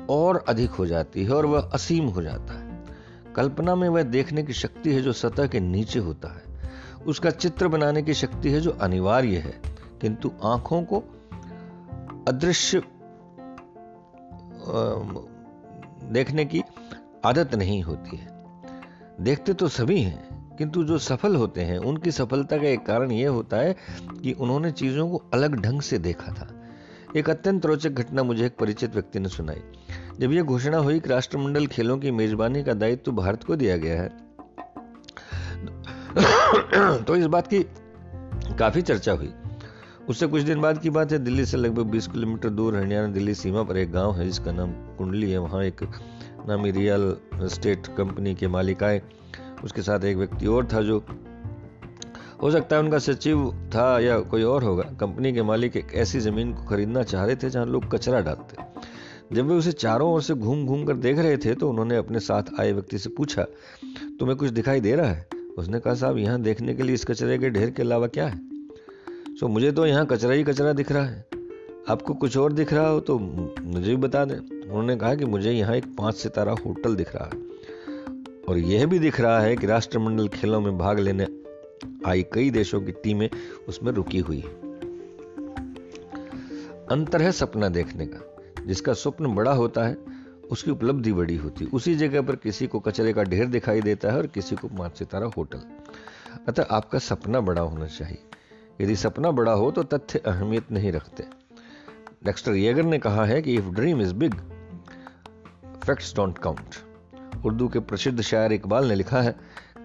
और 0.10 0.46
अधिक 0.48 0.70
हो 0.70 0.86
जाती 0.86 1.24
है 1.24 1.32
और 1.32 1.46
वह 1.46 1.70
असीम 1.74 2.06
हो 2.06 2.22
जाता 2.22 2.60
है। 2.60 2.84
कल्पना 3.36 3.76
में 3.76 3.90
वह 3.90 4.04
देखने 4.04 4.44
की 4.44 4.54
शक्ति 4.54 4.94
है 4.94 5.02
जो 5.02 5.14
सतह 5.14 5.48
के 5.48 5.60
नीचे 5.60 6.00
होता 6.00 6.28
है। 6.28 6.44
उसका 7.08 7.30
चित्र 7.30 7.68
बनाने 7.68 8.02
की 8.02 8.14
शक्ति 8.14 8.50
है 8.50 8.60
जो 8.60 8.72
अनिवार्य 8.72 9.38
है। 9.38 9.62
किंतु 10.02 10.32
आँखों 10.44 10.84
को 10.84 11.00
अदृश्य 12.28 12.80
देखने 16.12 16.46
की 16.46 16.62
आदत 17.26 17.56
नहीं 17.56 17.82
होती 17.84 18.18
है। 18.18 18.28
देखते 19.22 19.54
तो 19.54 19.68
सभी 19.68 20.02
हैं, 20.02 20.56
किंतु 20.58 20.84
जो 20.84 20.98
सफल 20.98 21.36
होते 21.36 21.62
हैं, 21.62 21.78
उनकी 21.78 22.12
सफलता 22.12 22.58
का 22.58 22.68
एक 22.68 22.86
कारण 22.86 23.12
यह 23.12 23.30
होता 23.30 23.58
है 23.58 23.76
कि 24.14 24.34
उन्होंने 24.34 24.72
चीज़ों 24.72 25.10
को 25.10 25.22
अलग 25.34 25.60
ढंग 25.62 25.82
से 25.82 25.98
देखा 26.00 26.34
था। 26.34 26.50
एक 27.18 27.30
अत्यंत 27.30 27.66
रोचक 27.66 27.92
घटना 27.92 28.24
मुझे 28.24 28.46
एक 28.46 28.58
परिचित 28.58 28.94
व्यक्ति 28.94 29.20
ने 29.20 29.30
सुनाई। 29.30 29.62
जब 30.20 30.32
यह 30.32 30.44
घोषणा 30.44 30.78
हुई 30.78 31.00
कि 31.00 31.10
राष्ट्रमंडल 31.10 31.68
खेलों 31.68 31.98
की 31.98 32.12
मेजबानी 32.12 32.64
का 32.64 32.74
दायित्व 32.74 33.04
तो 33.06 33.12
भारत 33.12 33.44
को 33.44 33.56
दिया 33.56 33.78
गया 33.78 34.02
है 34.02 34.10
तो 37.04 37.16
इस 37.16 37.26
बात 37.26 37.48
की 37.48 37.64
काफ़ी 38.60 38.82
चर्चा 38.82 39.12
हुई। 39.12 39.34
उससे 40.10 40.28
कुछ 40.28 40.42
दिन 40.42 40.62
बाद 40.62 40.78
की 40.78 40.90
बात 40.90 41.12
है, 41.12 41.18
दिल्ली 41.20 41.46
से 41.46 41.58
लगभग 41.58 41.92
20 41.92 42.08
किलोमीटर 42.08 42.50
दूर 42.50 42.76
हरियाणा 42.76 43.08
दिल्ली 43.08 43.34
सीमा 43.36 43.64
पर 43.64 43.78
एक 43.78 43.92
गाँव 43.92 44.16
है, 44.16 44.26
जिसका 44.26 44.52
नाम 44.52 44.72
कुंडली 44.98 45.32
है। 45.32 45.38
वहाँ 45.38 45.64
एक 45.64 45.84
नामी 46.48 46.72
रियल 46.72 47.16
स्टेट 47.44 47.88
कंपनी 47.98 48.34
के 48.36 48.48
मालिक 48.48 48.84
आए। 48.84 49.02
उसके 49.64 49.82
साथ 49.82 50.04
एक 50.06 50.18
व्यक्ति 50.18 50.48
और 50.48 50.68
था 50.74 50.82
जो 50.82 51.04
हो 52.42 52.52
सकता 52.52 52.76
है 52.76 52.82
उनका 52.82 52.98
सचिव 53.00 53.50
था 53.76 54.00
या 54.00 54.20
कोई 54.22 54.44
और 54.44 54.64
होगा। 54.64 54.84
कंपनी 55.00 55.34
के 55.34 55.44
मालिक 55.44 55.78
एक 55.78 55.94
ऐसी 55.96 56.20
ज़मीन 56.20 56.54
को 56.54 56.66
खरीदना 56.66 57.04
चाह 57.04 57.26
रहे 57.26 57.36
थे 57.36 57.50
जहाँ 57.50 57.66
लोग 57.66 57.92
कचरा 57.92 58.20
डालते। 58.22 59.36
जब 59.36 59.48
वे 59.48 59.56
उसे 59.56 59.72
चारों 59.72 60.12
ओर 60.14 60.22
से 60.22 60.34
घूम 60.34 60.66
घूम 60.66 60.84
कर 60.86 60.98
देख 60.98 61.20
रहे 61.20 61.38
थे 61.38 61.54
तो 61.56 61.70
उन्होंने 61.70 61.98
अपने 61.98 62.20
साथ 62.20 62.60
आए 62.60 62.72
व्यक्ति 62.72 62.98
से 62.98 63.10
पूछा, 63.10 63.46
तुम्हें 64.20 64.38
कुछ 64.38 64.50
दिखाई 64.50 64.82
दे 64.82 64.96
रहा 64.96 65.10
है? 65.10 65.28
उसने 65.58 65.80
कहा, 65.80 65.94
साहब, 65.94 66.18
यहाँ 66.18 66.42
देखने 66.42 66.74
के 66.74 66.84
लिए 66.84 66.96
इस 66.96 67.06
कचरे 67.06 67.38
के 67.38 67.50
ढेर 67.50 67.70
के 67.70 67.82
अलावा 67.82 68.08
क्या 68.08 68.28
है? 68.28 68.53
सो 69.40 69.48
मुझे 69.48 69.72
तो 69.72 69.86
यहाँ 69.86 70.06
कचरा 70.06 70.34
ही 70.34 70.44
कचरा 70.44 70.74
दिख 70.74 70.92
रहा 70.92 71.06
है। 71.06 71.26
आपको 71.90 72.14
कुछ 72.14 72.38
और 72.38 72.54
दिख 72.54 72.74
रहा 72.74 72.88
हो 72.88 73.00
तो 73.00 73.20
मुझे 73.20 73.90
भी 73.90 73.96
बता 73.96 74.26
दें। 74.26 74.36
उन्होंने 74.36 74.96
कहा 74.96 75.16
कि 75.16 75.26
मुझे 75.26 75.52
यहाँ 75.52 75.76
एक 75.76 75.86
पाँच 75.98 76.16
सितारा 76.16 76.56
होटल 76.66 76.96
दिख 76.96 77.16
रहा 77.16 77.26
है। 77.26 77.42
और 78.50 78.58
यह 78.58 78.86
भी 78.86 79.00
दिख 79.00 79.22
रहा 79.22 79.40
है 79.40 79.56
कि 79.56 79.68
राष्ट्रमंडल 79.68 80.28
खेलों 80.28 80.62
में 80.62 80.78
भाग 80.78 81.00
लेने 81.00 81.28
आई 82.08 82.24
कई 82.24 82.50
देशों 82.50 82.82
की 82.82 82.92
टीमें 82.92 83.30
उसमें 83.68 83.92
रुकी 83.92 84.20
हुई 84.20 84.40
है। 84.40 84.50
अंतर 86.88 87.22
है 87.22 87.32
सपना 87.32 87.70
देखने 87.70 88.06
का। 88.06 88.44
जिसका 88.66 88.94
स्वप्न 88.94 89.36
बड़ा 89.36 89.52
होता 89.52 89.84
है, 89.84 89.98
उसकी 90.52 90.72
उपलब्धि 90.72 91.14
बड़ी 91.14 91.36
होती 91.36 91.66
है। 91.66 91.72
उसी 91.72 91.96
जगह 91.96 92.22
पर 92.22 92.36
किसी 92.36 92.68
को 92.68 92.80
कचरे 92.80 93.14
का 93.14 93.24
ढेर 93.24 93.46
दिखाई 93.46 93.82
देता 93.82 94.12
है 94.12 94.18
और 94.18 94.28
किसी 94.28 94.56
को 94.56 94.68
पाँच 94.68 94.98
सितारा 94.98 95.28
होटल। 95.28 95.62
अतः 96.48 96.64
आपका 96.64 97.00
सपना 97.00 97.40
बड़ा 97.40 97.62
होना 97.62 97.86
चाहिए। 97.86 98.18
यदि 98.84 98.96
सपना 98.96 99.32
बड़ा 99.32 99.52
हो 99.52 99.72
तो 99.72 99.84
तथ्य 99.84 100.20
अहमियत 100.20 100.72
नहीं 100.72 100.92
रखते। 100.92 101.24
डेक्स्टर 102.26 102.52
येगर 102.52 102.84
ने 102.84 103.00
कहा 103.00 103.26
है 103.26 103.42
कि 103.42 103.56
if 103.56 103.66
dream 103.66 104.02
is 104.02 104.14
big 104.14 104.34
facts 105.86 106.16
don't 106.16 106.38
count 106.38 107.46
Urdu 107.46 107.68
के 107.68 107.80
प्रसिद्ध 107.80 108.22
शायर 108.22 108.52
इकबाल 108.52 108.88
ने 108.88 108.96
लिखा 108.96 109.22
है 109.22 109.36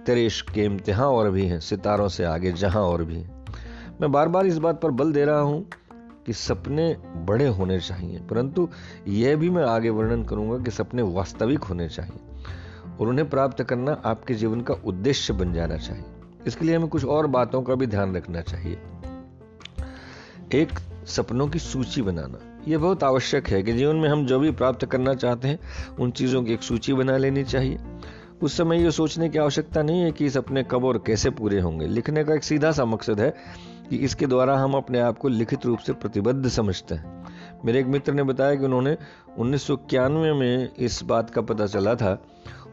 तेरे 0.06 0.26
इश्क 0.26 0.50
के 0.50 0.64
इम्तिहान 0.64 1.06
और 1.06 1.30
भी 1.30 1.46
हैं, 1.46 1.60
सितारों 1.60 2.08
से 2.08 2.24
आगे 2.24 2.52
जहाँ 2.52 2.82
और 2.82 3.04
भी 3.04 3.14
हैं। 3.14 3.44
मैं 4.00 4.12
बार 4.12 4.28
बार 4.28 4.46
इस 4.46 4.58
बात 4.58 4.80
पर 4.80 4.90
बल 4.90 5.12
दे 5.12 5.24
रहा 5.24 5.40
हूँ 5.40 5.66
कि 6.26 6.32
सपने 6.32 6.96
बड़े 7.16 7.46
होने 7.46 7.80
चाहिए, 7.80 8.18
परंतु 8.20 8.68
यह 9.08 9.36
भी 9.36 9.50
मैं 9.50 9.64
आगे 9.64 9.90
वर्णन 9.90 10.24
करूँगा 10.24 10.58
कि 10.64 10.70
सपने 10.70 11.02
वास्तविक 11.02 11.64
होने 11.64 11.88
चाहिए। 11.88 12.44
और 13.00 13.08
उन्हें 13.08 13.28
प्राप्त 13.30 13.62
करना 13.62 13.92
आपके 14.04 14.34
जीवन 14.34 14.60
का 14.60 14.74
उद्देश्य 14.74 15.32
बन 15.32 15.52
जाना 15.52 15.76
चाहिए। 15.76 16.04
इसके 16.46 16.64
लिए 16.64 16.76
हमें 16.76 16.88
कुछ 16.88 17.04
और 17.04 17.26
बातों 17.26 17.62
का 17.62 17.74
भी 17.74 17.86
ध्यान 17.86 18.16
रखना 18.16 18.40
चाहिए। 18.40 18.78
एक, 20.54 20.68
सपनों 21.06 21.48
की 21.48 21.58
सूची 21.58 22.02
बनाना। 22.02 22.38
यह 22.68 22.78
बहुत 22.78 23.04
आवश्यक 23.04 23.48
है 23.48 23.62
कि 23.62 23.72
जीवन 23.72 23.96
में 23.96 24.08
हम 24.08 24.26
जो 24.26 24.38
भी 24.38 24.50
प्राप्त 24.50 24.84
करना 24.86 25.14
चाहते 25.14 25.48
हैं, 25.48 25.58
उन 26.00 26.10
चीज़ों 26.10 26.42
की 26.44 26.52
एक 26.52 26.62
सूची 26.62 26.92
बना 26.92 27.16
लेनी 27.16 27.44
चाहिए। 27.44 27.78
उस 28.42 28.56
समय 28.56 28.82
यह 28.82 28.90
सोचने 28.90 29.28
की 29.28 29.38
आवश्यकता 29.38 29.82
नहीं 29.82 30.00
है 30.00 30.12
कि 30.12 30.26
इस 30.26 30.36
अपने 30.36 30.62
कब 30.62 30.84
और 30.84 31.02
कैसे 31.06 31.30
पूरे 31.30 31.60
होंगे। 31.60 31.86
लिखने 31.86 32.24
का 32.24 32.34
एक 32.34 32.44
सीधा 32.44 32.72
सा 32.72 32.84
मकसद 32.84 33.20
है 33.20 33.34
कि 33.90 33.96
इसके 33.96 34.26
द्वारा 34.26 34.58
हम 34.58 34.74
अपने 34.74 35.00
आप 35.00 35.18
को 35.18 35.28
लिखित 35.28 35.66
रूप 35.66 35.78
से 35.78 35.92
प्रतिबद्ध 35.92 36.48
समझते 36.48 36.94
हैं। 36.94 37.24
मेरे 37.64 37.80
एक 37.80 37.86
मित्र 37.86 38.12
ने 38.12 38.22
बताया 38.22 38.54
कि 38.54 38.64
उन्होंने 38.64 38.96
उन्नीस 39.38 39.62
सौ 39.62 39.74
इक्यानवे 39.74 40.32
में 40.32 40.68
इस 40.78 41.02
बात 41.02 41.30
का 41.30 41.40
पता 41.40 41.66
चला 41.66 41.94
था 41.94 42.22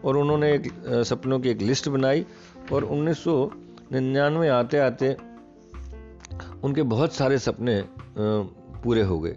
और 0.06 0.18
उन्होंने 0.18 0.54
एक 0.54 0.74
सपनों 1.06 1.40
की 1.40 1.50
एक 1.50 1.62
लिस्ट 1.62 1.90
बनाई 1.90 2.26
और 2.74 2.84
उन्नीस 2.86 3.28
आते 4.50 4.78
आते 4.80 5.16
उनके 6.64 6.84
बहुत 6.84 7.14
सारे 7.14 7.38
सपने 7.40 7.84
पूरे 8.18 9.02
हो 9.02 9.20
गए। 9.20 9.36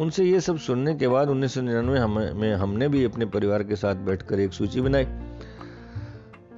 उनसे 0.00 0.24
ये 0.24 0.40
सब 0.40 0.56
सुनने 0.58 0.94
के 0.94 1.08
बाद 1.08 1.28
उन्नीस 1.28 1.56
में 1.58 2.54
हमने 2.54 2.88
भी 2.88 3.04
अपने 3.04 3.26
परिवार 3.26 3.62
के 3.62 3.76
साथ 3.76 3.94
बैठकर 4.06 4.40
एक 4.40 4.52
सूची 4.52 4.80
बनाई। 4.80 5.06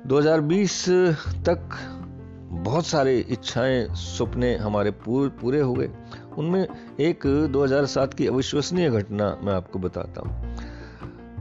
2020 0.07 0.85
तक 1.47 1.69
बहुत 2.63 2.87
सारे 2.87 3.19
इच्छाएँ 3.21 3.87
सपने 3.95 4.55
हमारे 4.57 4.91
पूर, 4.91 5.29
पूरे 5.41 5.61
हो 5.61 5.73
गए। 5.75 5.91
उनमें 6.39 6.67
एक 7.01 7.27
2007 7.53 8.15
की 8.15 8.27
अविश्वसनीय 8.27 8.91
घटना 8.91 9.37
मैं 9.43 9.55
आपको 9.55 9.79
बताता 9.79 10.21
हूँ। 10.21 10.57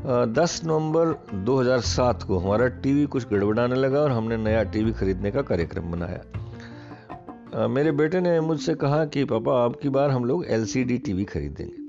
10 0.05 0.61
नवंबर 0.65 1.11
2007 1.45 2.23
को 2.23 2.37
हमारा 2.37 2.67
टीवी 2.81 3.05
कुछ 3.05 3.27
गड़बड़ाने 3.29 3.75
लगा 3.75 3.99
और 3.99 4.11
हमने 4.11 4.37
नया 4.37 4.63
टीवी 4.63 4.91
खरीदने 4.91 5.31
का 5.31 5.41
कार्यक्रम 5.41 5.91
बनाया। 5.91 7.67
मेरे 7.67 7.91
बेटे 7.91 8.19
ने 8.21 8.39
मुझसे 8.41 8.73
कहा 8.75 9.05
कि, 9.05 9.23
पापा 9.25 9.63
अब 9.65 9.75
की 9.75 9.89
बार 9.89 10.09
हम 10.09 10.25
लोग 10.25 10.45
एलसीडी 10.45 10.97
टीवी 10.97 11.23
खरीदेंगे। 11.23 11.83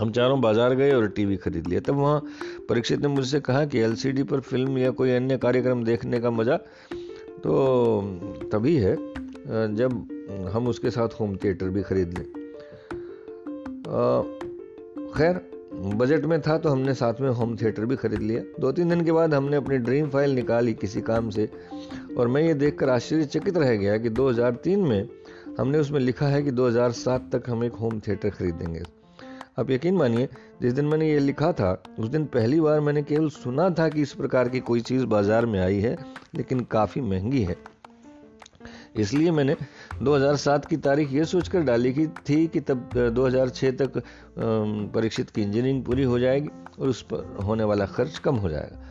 हम 0.00 0.10
चारों 0.12 0.40
बाज़ार 0.40 0.74
गए 0.74 0.92
और 0.92 1.06
टीवी 1.08 1.36
खरीद 1.36 1.66
लिया। 1.66 1.80
तब 1.80 1.94
वहाँ 1.94 2.20
परीक्षित 2.68 3.00
ने 3.00 3.08
मुझसे 3.08 3.40
कहा 3.40 3.64
कि, 3.64 3.78
एलसीडी 3.78 4.22
पर 4.22 4.40
फ़िल्म 4.40 4.78
या 4.78 4.90
कोई 4.90 5.10
अन्य 5.10 5.38
कार्यक्रम 5.38 5.84
देखने 5.84 6.20
का 6.20 6.30
मज़ा 6.30 6.56
तो 7.44 7.50
तभी 8.52 8.76
है 8.76 8.96
जब 9.76 10.50
हम 10.54 10.68
उसके 10.68 10.90
साथ 10.90 11.20
होम 11.20 11.36
थिएटर 11.36 11.68
भी 11.68 11.82
खरीद 11.82 12.18
लें। 12.18 12.26
खैर 15.12 15.40
बजट 15.82 16.24
में 16.24 16.40
था 16.40 16.56
तो 16.58 16.68
हमने 16.68 16.94
साथ 16.94 17.20
में 17.20 17.28
होम 17.30 17.56
थिएटर 17.56 17.84
भी 17.84 17.96
खरीद 17.96 18.20
लिया। 18.22 18.42
दो 18.60 18.72
तीन 18.72 18.88
दिन 18.88 19.00
के 19.04 19.12
बाद 19.12 19.34
हमने 19.34 19.56
अपनी 19.56 19.78
ड्रीम 19.78 20.08
फ़ाइल 20.08 20.34
निकाली 20.34 20.74
किसी 20.74 21.00
काम 21.00 21.30
से। 21.30 21.48
और 22.18 22.28
मैं 22.28 22.42
ये 22.42 22.54
देखकर 22.54 22.88
आश्चर्यचकित 22.88 23.56
रह 23.56 23.74
गया 23.76 23.96
कि 23.98 24.10
2003 24.10 24.82
में 24.82 25.08
हमने 25.58 25.78
उसमें 25.78 26.00
लिखा 26.00 26.26
है 26.26 26.42
कि 26.42 26.50
2007 26.50 27.28
तक 27.32 27.50
हम 27.50 27.64
एक 27.64 27.72
होम 27.72 28.00
थिएटर 28.00 28.30
खरीदेंगे। 28.30 28.82
आप 29.58 29.70
यकीन 29.70 29.94
मानिए, 29.94 30.28
जिस 30.62 30.72
दिन 30.72 30.84
मैंने 30.84 31.10
ये 31.10 31.18
लिखा 31.18 31.52
था, 31.52 31.82
उस 31.98 32.08
दिन 32.08 32.24
पहली 32.24 32.60
बार 32.60 32.80
मैंने 32.80 33.02
केवल 33.02 33.28
सुना 33.28 33.70
था 33.70 33.88
कि 33.88 34.02
इस 34.02 34.12
प्रकार 34.12 34.48
की 34.48 34.60
कोई 34.60 34.80
चीज़ 34.80 35.04
बाज़ार 35.06 35.46
में 35.46 35.60
आई 35.60 35.80
है, 35.80 35.96
लेकिन 36.34 36.60
काफ़ी 36.60 37.00
महँगी 37.00 37.42
है। 37.42 37.56
इसलिए 38.96 39.30
मैंने 39.30 39.56
2007 40.02 40.66
की 40.66 40.76
तारीख 40.76 41.12
ये 41.12 41.24
सोचकर 41.24 41.60
डाली 41.60 41.92
की 41.92 42.06
थी 42.28 42.46
कि 42.46 42.60
तब 42.60 42.90
2006 43.14 43.70
तक 43.72 44.02
परीक्षित 44.94 45.30
की 45.30 45.42
इंजीनियरिंग 45.42 45.84
पूरी 45.84 46.02
हो 46.02 46.18
जाएगी 46.18 46.48
और 46.80 46.88
उस 46.88 47.02
पर 47.02 47.36
होने 47.44 47.64
वाला 47.64 47.86
खर्च 47.86 48.18
कम 48.18 48.36
हो 48.36 48.48
जाएगा। 48.48 48.88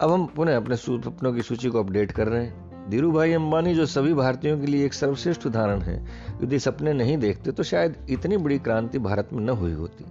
अब 0.00 0.10
हम 0.10 0.26
पुनः 0.26 0.56
अपने 0.56 0.76
सपनों 0.76 1.32
की 1.32 1.42
सूची 1.42 1.68
को 1.68 1.80
अपडेट 1.80 2.12
कर 2.12 2.28
रहे 2.28 2.44
हैं। 2.44 2.88
धीरू 2.90 3.10
भाई 3.12 3.32
अंबानी, 3.32 3.74
जो 3.74 3.86
सभी 3.86 4.14
भारतीयों 4.14 4.58
के 4.60 4.66
लिए 4.66 4.84
एक 4.86 4.94
सर्वश्रेष्ठ 4.94 5.46
उदाहरण 5.46 5.80
है, 5.80 5.96
यदि 6.42 6.58
सपने 6.58 6.92
नहीं 6.92 7.16
देखते 7.18 7.52
तो 7.52 7.62
शायद 7.62 7.96
इतनी 8.10 8.36
बड़ी 8.36 8.58
क्रांति 8.58 8.98
भारत 8.98 9.28
में 9.32 9.42
न 9.44 9.56
हुई 9.58 9.72
होती 9.72 10.04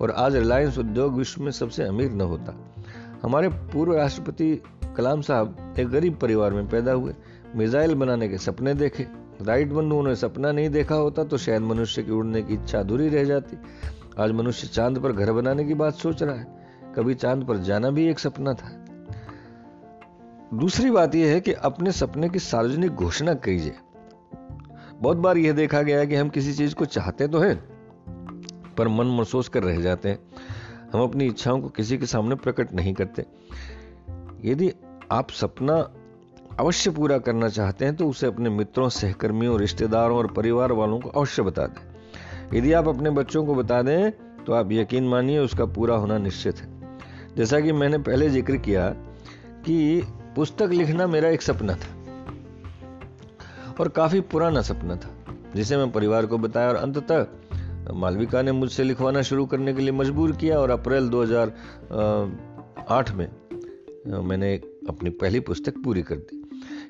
और 0.00 0.10
आज 0.10 0.36
रिलायंस 0.36 0.78
उद्योग 0.78 1.16
विश्व 1.18 1.42
में 1.42 1.50
सबसे 1.50 1.84
अमीर 1.84 2.10
न 2.10 2.20
होता। 2.20 2.54
हमारे 3.22 3.48
पूर्व 3.48 3.94
राष्ट्रपति 3.94 4.54
कलाम 4.96 5.20
साहब 5.20 5.74
एक 5.78 5.88
गरीब 5.88 6.16
परिवार 6.16 6.52
में 6.52 6.68
पैदा 6.68 6.92
हुए। 6.92 7.14
मिसाइल 7.56 7.94
बनाने 7.94 8.28
के 8.28 8.38
सपने 8.38 8.74
देखे। 8.74 9.06
राइट 9.42 9.72
बंधुओं 9.72 10.02
ने 10.02 10.14
सपना 10.16 10.52
नहीं 10.52 10.70
देखा 10.70 10.94
होता 10.94 11.24
तो 11.24 11.36
शायद 11.36 11.62
मनुष्य 11.62 12.02
की 12.02 12.10
उड़ने 12.10 12.42
की 12.42 12.54
इच्छा 12.54 12.78
अधूरी 12.80 13.08
रह 13.08 13.24
जाती। 13.24 13.56
आज 14.18 14.32
मनुष्य 14.32 14.66
चाँद 14.66 14.98
पर 14.98 15.12
घर 15.12 15.32
बनाने 15.32 15.64
की 15.64 15.74
बात 15.74 15.94
सोच 15.94 16.22
रहा 16.22 16.34
है। 16.34 16.46
कभी 16.96 17.14
चाँद 17.14 17.44
पर 17.44 17.56
जाना 17.56 17.90
भी 17.90 18.06
एक 18.06 18.18
सपना 18.18 18.54
था। 18.54 18.70
दूसरी 20.54 20.90
बात 20.90 21.14
यह 21.14 21.32
है 21.32 21.40
कि 21.40 21.52
अपने 21.52 21.92
सपने 21.92 22.28
की 22.28 22.38
सार्वजनिक 22.38 22.92
घोषणा 22.92 23.34
कीजिए। 23.34 23.74
बहुत 24.94 25.16
बार 25.16 25.36
यह 25.36 25.52
देखा 25.52 25.82
गया 25.82 25.98
है 25.98 26.06
कि 26.06 26.14
हम 26.14 26.28
किसी 26.28 26.52
चीज़ 26.54 26.74
को 26.74 26.84
चाहते 26.84 27.28
तो 27.28 27.38
हैं, 27.38 27.56
पर 28.78 28.88
मन 28.88 29.06
महसूस 29.06 29.48
कर 29.48 29.62
रह 29.62 29.80
जाते 29.80 30.08
हैं। 30.08 30.18
हम 30.92 31.02
अपनी 31.02 31.26
इच्छाओं 31.26 31.60
को 31.60 31.68
किसी 31.68 31.98
के 31.98 32.06
सामने 32.06 32.34
प्रकट 32.34 32.72
नहीं 32.72 32.94
करते। 32.94 33.24
यदि 34.44 34.72
आप 35.10 35.30
सपना 35.30 35.90
अवश्य 36.60 36.90
पूरा 36.90 37.18
करना 37.18 37.48
चाहते 37.48 37.84
हैं 37.84 37.96
तो 37.96 38.08
उसे 38.08 38.26
अपने 38.26 38.50
मित्रों, 38.50 38.88
सहकर्मियों, 38.90 39.58
रिश्तेदारों 39.60 40.18
और 40.18 40.26
परिवार 40.32 40.72
वालों 40.72 41.00
को 41.00 41.10
अवश्य 41.10 41.42
बता 41.42 41.66
दें। 41.66 41.80
यदि 42.58 42.72
आप 42.72 42.88
अपने 42.88 43.10
बच्चों 43.12 43.44
को 43.46 43.54
बता 43.54 43.82
दें 43.82 44.10
तो 44.44 44.52
आप 44.52 44.72
यकीन 44.72 45.08
मानिए 45.08 45.38
उसका 45.38 45.64
पूरा 45.66 45.94
होना 45.94 46.18
निश्चित 46.18 46.56
है। 46.56 46.68
जैसा 47.36 47.60
कि 47.60 47.72
मैंने 47.72 47.98
पहले 48.00 48.28
ज़िक्र 48.30 48.56
किया 48.58 48.88
कि 49.66 50.02
पुस्तक 50.36 50.70
लिखना 50.70 51.06
मेरा 51.06 51.28
एक 51.28 51.42
सपना 51.42 51.74
था 51.74 51.96
और 53.80 53.88
काफ़ी 53.88 54.20
पुराना 54.22 54.62
सपना 54.62 54.96
था, 54.96 55.08
जिसे 55.54 55.76
मैं 55.76 55.90
परिवार 55.92 56.26
को 56.26 56.38
बताया 56.38 56.68
और 56.68 56.76
अंततः 56.76 57.26
मालविका 57.94 58.42
ने 58.42 58.52
मुझसे 58.52 58.84
लिखवाना 58.84 59.22
शुरू 59.22 59.46
करने 59.46 59.74
के 59.74 59.80
लिए 59.80 59.92
मजबूर 59.92 60.32
किया 60.36 60.58
और 60.58 60.70
अप्रैल 60.70 61.08
2008 61.08 63.10
में 63.10 63.28
मैंने 64.22 64.54
अपनी 64.88 65.10
पहली 65.12 65.40
पुस्तक 65.40 65.74
पूरी 65.84 66.02
कर 66.02 66.16
दी। 66.16 66.41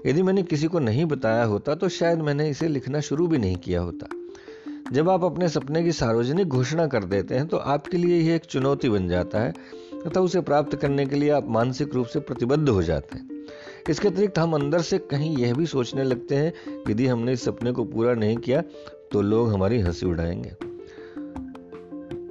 यदि 0.07 0.23
मैंने 0.23 0.43
किसी 0.43 0.67
को 0.67 0.79
नहीं 0.79 1.05
बताया 1.05 1.45
होता 1.45 1.75
तो 1.75 1.89
शायद 1.89 2.19
मैंने 2.19 2.49
इसे 2.51 2.69
लिखना 2.69 3.01
शुरू 3.01 3.27
भी 3.27 3.39
नहीं 3.39 3.57
किया 3.57 3.81
होता। 3.81 4.07
जब 4.93 5.09
आप 5.09 5.25
अपने 5.25 5.49
सपने 5.49 5.83
की 5.83 5.93
सार्वजनिक 5.93 6.49
घोषणा 6.49 6.87
कर 6.87 7.05
देते 7.05 7.35
हैं 7.35 7.47
तो 7.47 7.57
आपके 7.57 7.97
लिए 7.97 8.21
यह 8.21 8.35
एक 8.35 8.45
चुनौती 8.45 8.89
बन 8.89 9.09
जाता 9.09 9.41
है, 9.41 9.53
तथा 10.07 10.21
उसे 10.21 10.41
प्राप्त 10.41 10.75
करने 10.77 11.07
के 11.07 11.17
लिए 11.17 11.31
आप 11.31 11.49
मानसिक 11.49 11.95
रूप 11.95 12.07
से 12.07 12.21
प्रतिबद्ध 12.21 12.69
हो 12.69 12.83
जाते 12.83 13.19
हैं। 13.19 13.47
इसके 13.91 14.09
अतिरिक्त 14.09 14.39
हम 14.39 14.55
अंदर 14.55 14.81
से 14.81 14.99
कहीं 15.01 15.37
यह 15.37 15.55
भी 15.55 15.67
सोचने 15.67 16.05
लगते 16.05 16.35
हैं, 16.35 16.53
यदि 16.91 17.07
हमने 17.07 17.33
इस 17.33 17.45
सपने 17.45 17.73
को 17.73 17.85
पूरा 17.85 18.15
नहीं 18.15 18.37
किया 18.37 18.63
तो 19.13 19.23
लोग 19.23 19.53
हमारी 19.53 19.81
हँसी 19.81 20.07
उड़ाएँगे। 20.07 20.55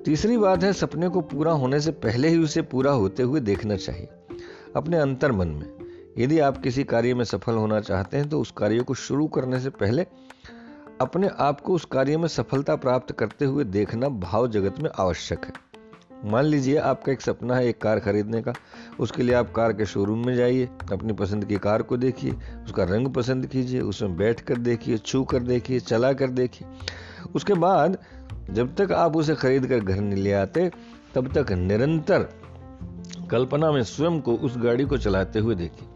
तीसरी 0.06 0.38
बात 0.38 0.64
है, 0.64 0.72
सपने 0.74 1.10
को 1.10 1.22
पूरा 1.22 1.52
होने 1.54 1.80
से 1.80 1.92
पहले 1.92 2.28
ही 2.28 2.38
उसे 2.38 2.62
पूरा 2.62 2.92
होते 2.92 3.24
हुए 3.24 3.40
देखना 3.42 3.76
चाहिए, 3.76 4.08
अपने 4.76 4.98
अंतर 4.98 5.32
मन 5.32 5.48
में। 5.48 5.81
यदि 6.18 6.40
आप 6.40 6.58
किसी 6.58 6.84
कार्य 6.84 7.14
में 7.14 7.24
सफल 7.26 7.54
होना 7.54 7.80
चाहते 7.80 8.18
हैं 8.18 8.30
तो 8.30 8.40
उस 8.42 8.52
कार्य 8.52 8.80
को 8.80 8.94
शुरू 8.94 9.28
करने 9.28 9.60
से 9.60 9.70
पहले 9.70 10.06
अपने 11.02 11.28
आप 11.40 11.62
को 11.62 11.74
उस 11.74 11.86
कार्य 11.86 12.18
में 12.18 12.28
सफलता 12.28 12.76
प्राप्त 12.76 13.12
करते 13.12 13.46
हुए 13.46 13.64
देखना 13.64 14.10
भाव 14.10 14.48
जगत 14.48 14.80
में 14.80 14.90
आवश्यक 15.00 15.46
है। 15.46 15.54
मान 16.32 16.46
लीजिए 16.46 16.78
आपका 16.78 17.12
एक 17.12 17.22
सपना 17.22 17.56
है 17.56 17.68
एक 17.68 17.82
कार 17.82 18.00
खरीदने 18.00 18.42
का। 18.42 18.54
उसके 19.00 19.24
लिए 19.24 19.36
आप 19.36 19.52
कार 19.52 19.74
के 19.74 19.86
शोरूम 19.86 20.26
में 20.26 20.36
जाइए, 20.36 20.70
अपनी 20.92 21.14
पसंद 21.14 21.46
की 21.46 21.56
कार 21.56 21.82
को 21.82 21.98
देखिए, 21.98 22.32
उसका 22.66 22.84
रंग 22.84 23.08
पसंद 23.08 23.46
कीजिए, 23.46 23.82
उसमें 23.82 24.18
बैठ 24.18 24.42
कर 24.42 24.58
देखिए 24.58 24.98
छू 24.98 25.24
कर 25.24 25.40
देखिए 25.40 25.80
चला 25.80 26.14
कर 26.14 26.30
देखिए। 26.30 26.68
उसके 27.36 27.54
बाद 27.54 27.98
जब 28.50 28.76
तक 28.76 28.92
आप 28.92 29.16
उसे 29.16 29.36
खरीद 29.36 29.68
कर 29.68 29.80
घर 29.80 30.00
नहीं 30.00 30.24
ले 30.24 30.34
आते, 30.34 30.72
तब 31.16 31.34
तक 31.34 31.52
निरंतर 31.52 32.30
कल्पना 33.32 33.72
में 33.72 33.84
स्वयं 33.84 34.20
को 34.22 34.36
उस 34.36 34.58
गाड़ी 34.58 34.86
को 34.86 34.98
चलाते 34.98 35.40
हुए 35.40 35.56
देखिए। 35.56 35.88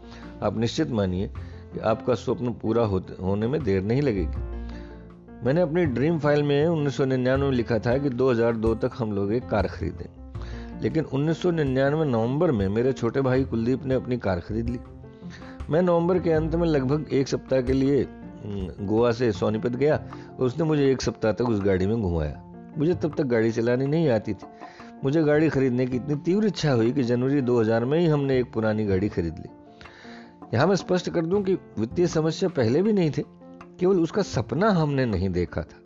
आप 0.42 0.58
निश्चित 0.58 0.90
मानिए 0.90 1.30
कि 1.74 1.80
आपका 1.80 2.14
स्वप्न 2.14 2.50
पूरा 2.52 2.82
होने 3.22 3.46
में 3.46 3.62
देर 3.62 3.82
नहीं 3.82 4.02
लगेगी। 4.02 4.56
मैंने 5.46 5.60
अपनी 5.60 5.84
ड्रीम 5.84 6.18
फ़ाइल 6.18 6.42
में 6.42 6.66
उन्नीस 6.66 7.00
में 7.00 7.50
लिखा 7.50 7.78
था 7.78 7.98
कि 7.98 8.10
2002 8.10 8.74
तक 8.74 8.90
हम 8.98 9.12
लोग 9.12 9.32
एक 9.32 9.48
कार 9.48 9.66
खरीदें। 9.66 10.26
लेकिन 10.82 11.04
1999 11.04 12.04
नवंबर 12.04 12.52
में 12.52 12.68
मेरे 12.68 12.92
छोटे 12.92 13.20
भाई 13.20 13.44
कुलदीप 13.44 13.84
ने 13.84 13.94
अपनी 13.94 14.16
कार 14.16 14.40
खरीद 14.40 14.68
ली। 14.68 14.78
मैं 15.70 15.82
नवंबर 15.82 16.18
के 16.18 16.30
अंत 16.30 16.54
में 16.54 16.66
लगभग 16.66 17.06
एक 17.12 17.28
सप्ताह 17.28 17.60
के 17.60 17.72
लिए 17.72 18.06
गोवा 18.80 19.12
से 19.12 19.32
सोनीपत 19.32 19.70
गया 19.70 19.96
और 20.40 20.46
उसने 20.46 20.64
मुझे 20.64 20.90
एक 20.92 21.02
सप्ताह 21.02 21.32
तक 21.32 21.48
उस 21.48 21.60
गाड़ी 21.60 21.86
में 21.86 22.02
घुमाया। 22.02 22.42
मुझे 22.78 22.94
तब 22.94 23.14
तक 23.18 23.24
गाड़ी 23.24 23.52
चलानी 23.52 23.86
नहीं 23.86 24.08
आती 24.08 24.34
थी। 24.34 24.46
मुझे 25.04 25.22
गाड़ी 25.22 25.48
खरीदने 25.48 25.86
की 25.86 25.96
इतनी 25.96 26.14
तीव्र 26.14 26.46
इच्छा 26.46 26.72
हुई 26.72 26.92
कि 26.92 27.02
जनवरी 27.02 27.40
2000 27.40 27.84
में 27.84 27.98
ही 27.98 28.06
हमने 28.06 28.38
एक 28.38 28.52
पुरानी 28.52 28.84
गाड़ी 28.84 29.08
खरीद 29.08 29.34
ली। 29.38 29.55
यहाँ 30.54 30.66
मैं 30.66 30.76
स्पष्ट 30.76 31.10
कर 31.10 31.26
दूँ 31.26 31.42
कि 31.42 31.54
वित्तीय 31.54 32.06
समस्या 32.06 32.48
पहले 32.48 32.82
भी 32.82 32.92
नहीं 32.92 33.10
थी। 33.10 33.24
केवल 33.80 34.00
उसका 34.00 34.22
सपना 34.22 34.70
हमने 34.70 35.06
नहीं 35.06 35.30
देखा 35.30 35.62
था। 35.62 35.80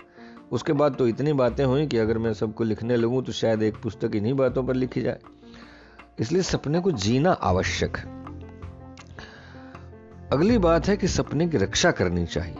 उसके 0.52 0.72
बाद 0.72 0.94
तो 0.94 1.08
इतनी 1.08 1.32
बातें 1.32 1.64
हुई 1.64 1.86
कि 1.86 1.98
अगर 1.98 2.18
मैं 2.18 2.34
सबको 2.34 2.64
लिखने 2.64 2.96
लगूं 2.96 3.22
तो 3.22 3.32
शायद 3.32 3.62
एक 3.62 3.74
पुस्तक 3.82 4.10
इन्हीं 4.14 4.34
बातों 4.34 4.64
पर 4.64 4.74
लिखी 4.74 5.02
जाए। 5.02 5.18
इसलिए 6.18 6.42
सपने 6.42 6.80
को 6.80 6.92
जीना 6.92 7.30
आवश्यक 7.30 7.96
है। 7.96 8.20
अगली 10.32 10.58
बात 10.58 10.88
है 10.88 10.96
कि 10.96 11.08
सपने 11.08 11.48
की 11.48 11.56
रक्षा 11.56 11.90
करनी 11.90 12.26
चाहिए। 12.26 12.56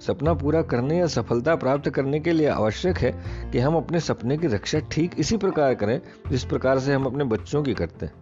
सपना 0.00 0.34
पूरा 0.34 0.62
करने 0.62 0.98
या 0.98 1.06
सफलता 1.06 1.56
प्राप्त 1.56 1.90
करने 1.90 2.20
के 2.20 2.32
लिए 2.32 2.48
आवश्यक 2.48 2.98
है 2.98 3.12
कि 3.50 3.58
हम 3.58 3.76
अपने 3.76 4.00
सपने 4.00 4.36
की 4.36 4.46
रक्षा 4.46 4.78
ठीक 4.78 5.14
इसी 5.18 5.36
प्रकार 5.36 5.74
करें, 5.74 6.00
जिस 6.30 6.44
प्रकार 6.44 6.78
से 6.78 6.94
हम 6.94 7.04
अपने 7.04 7.24
बच्चों 7.24 7.62
की 7.62 7.74
करते 7.74 8.06
हैं। 8.06 8.12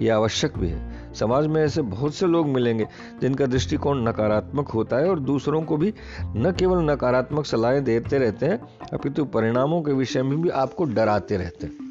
यह 0.00 0.14
आवश्यक 0.14 0.58
भी 0.58 0.68
है। 0.68 0.95
समाज 1.18 1.46
में 1.46 1.62
ऐसे 1.64 1.82
बहुत 1.82 2.14
से 2.14 2.26
लोग 2.26 2.46
मिलेंगे 2.46 2.86
जिनका 3.20 3.46
दृष्टिकोण 3.46 4.02
नकारात्मक 4.08 4.68
होता 4.68 4.96
है 4.96 5.08
और 5.10 5.20
दूसरों 5.20 5.62
को 5.62 5.76
भी 5.76 5.94
न 6.22 6.52
केवल 6.58 6.90
नकारात्मक 6.90 7.46
सलाहें 7.46 7.84
देते 7.84 8.18
रहते 8.18 8.46
हैं, 8.46 8.60
अपितु 8.92 9.24
परिणामों 9.24 9.82
के 9.82 9.92
विषय 9.92 10.22
में 10.22 10.42
भी 10.42 10.48
आपको 10.48 10.84
डराते 10.84 11.36
रहते 11.36 11.66
हैं। 11.66 11.84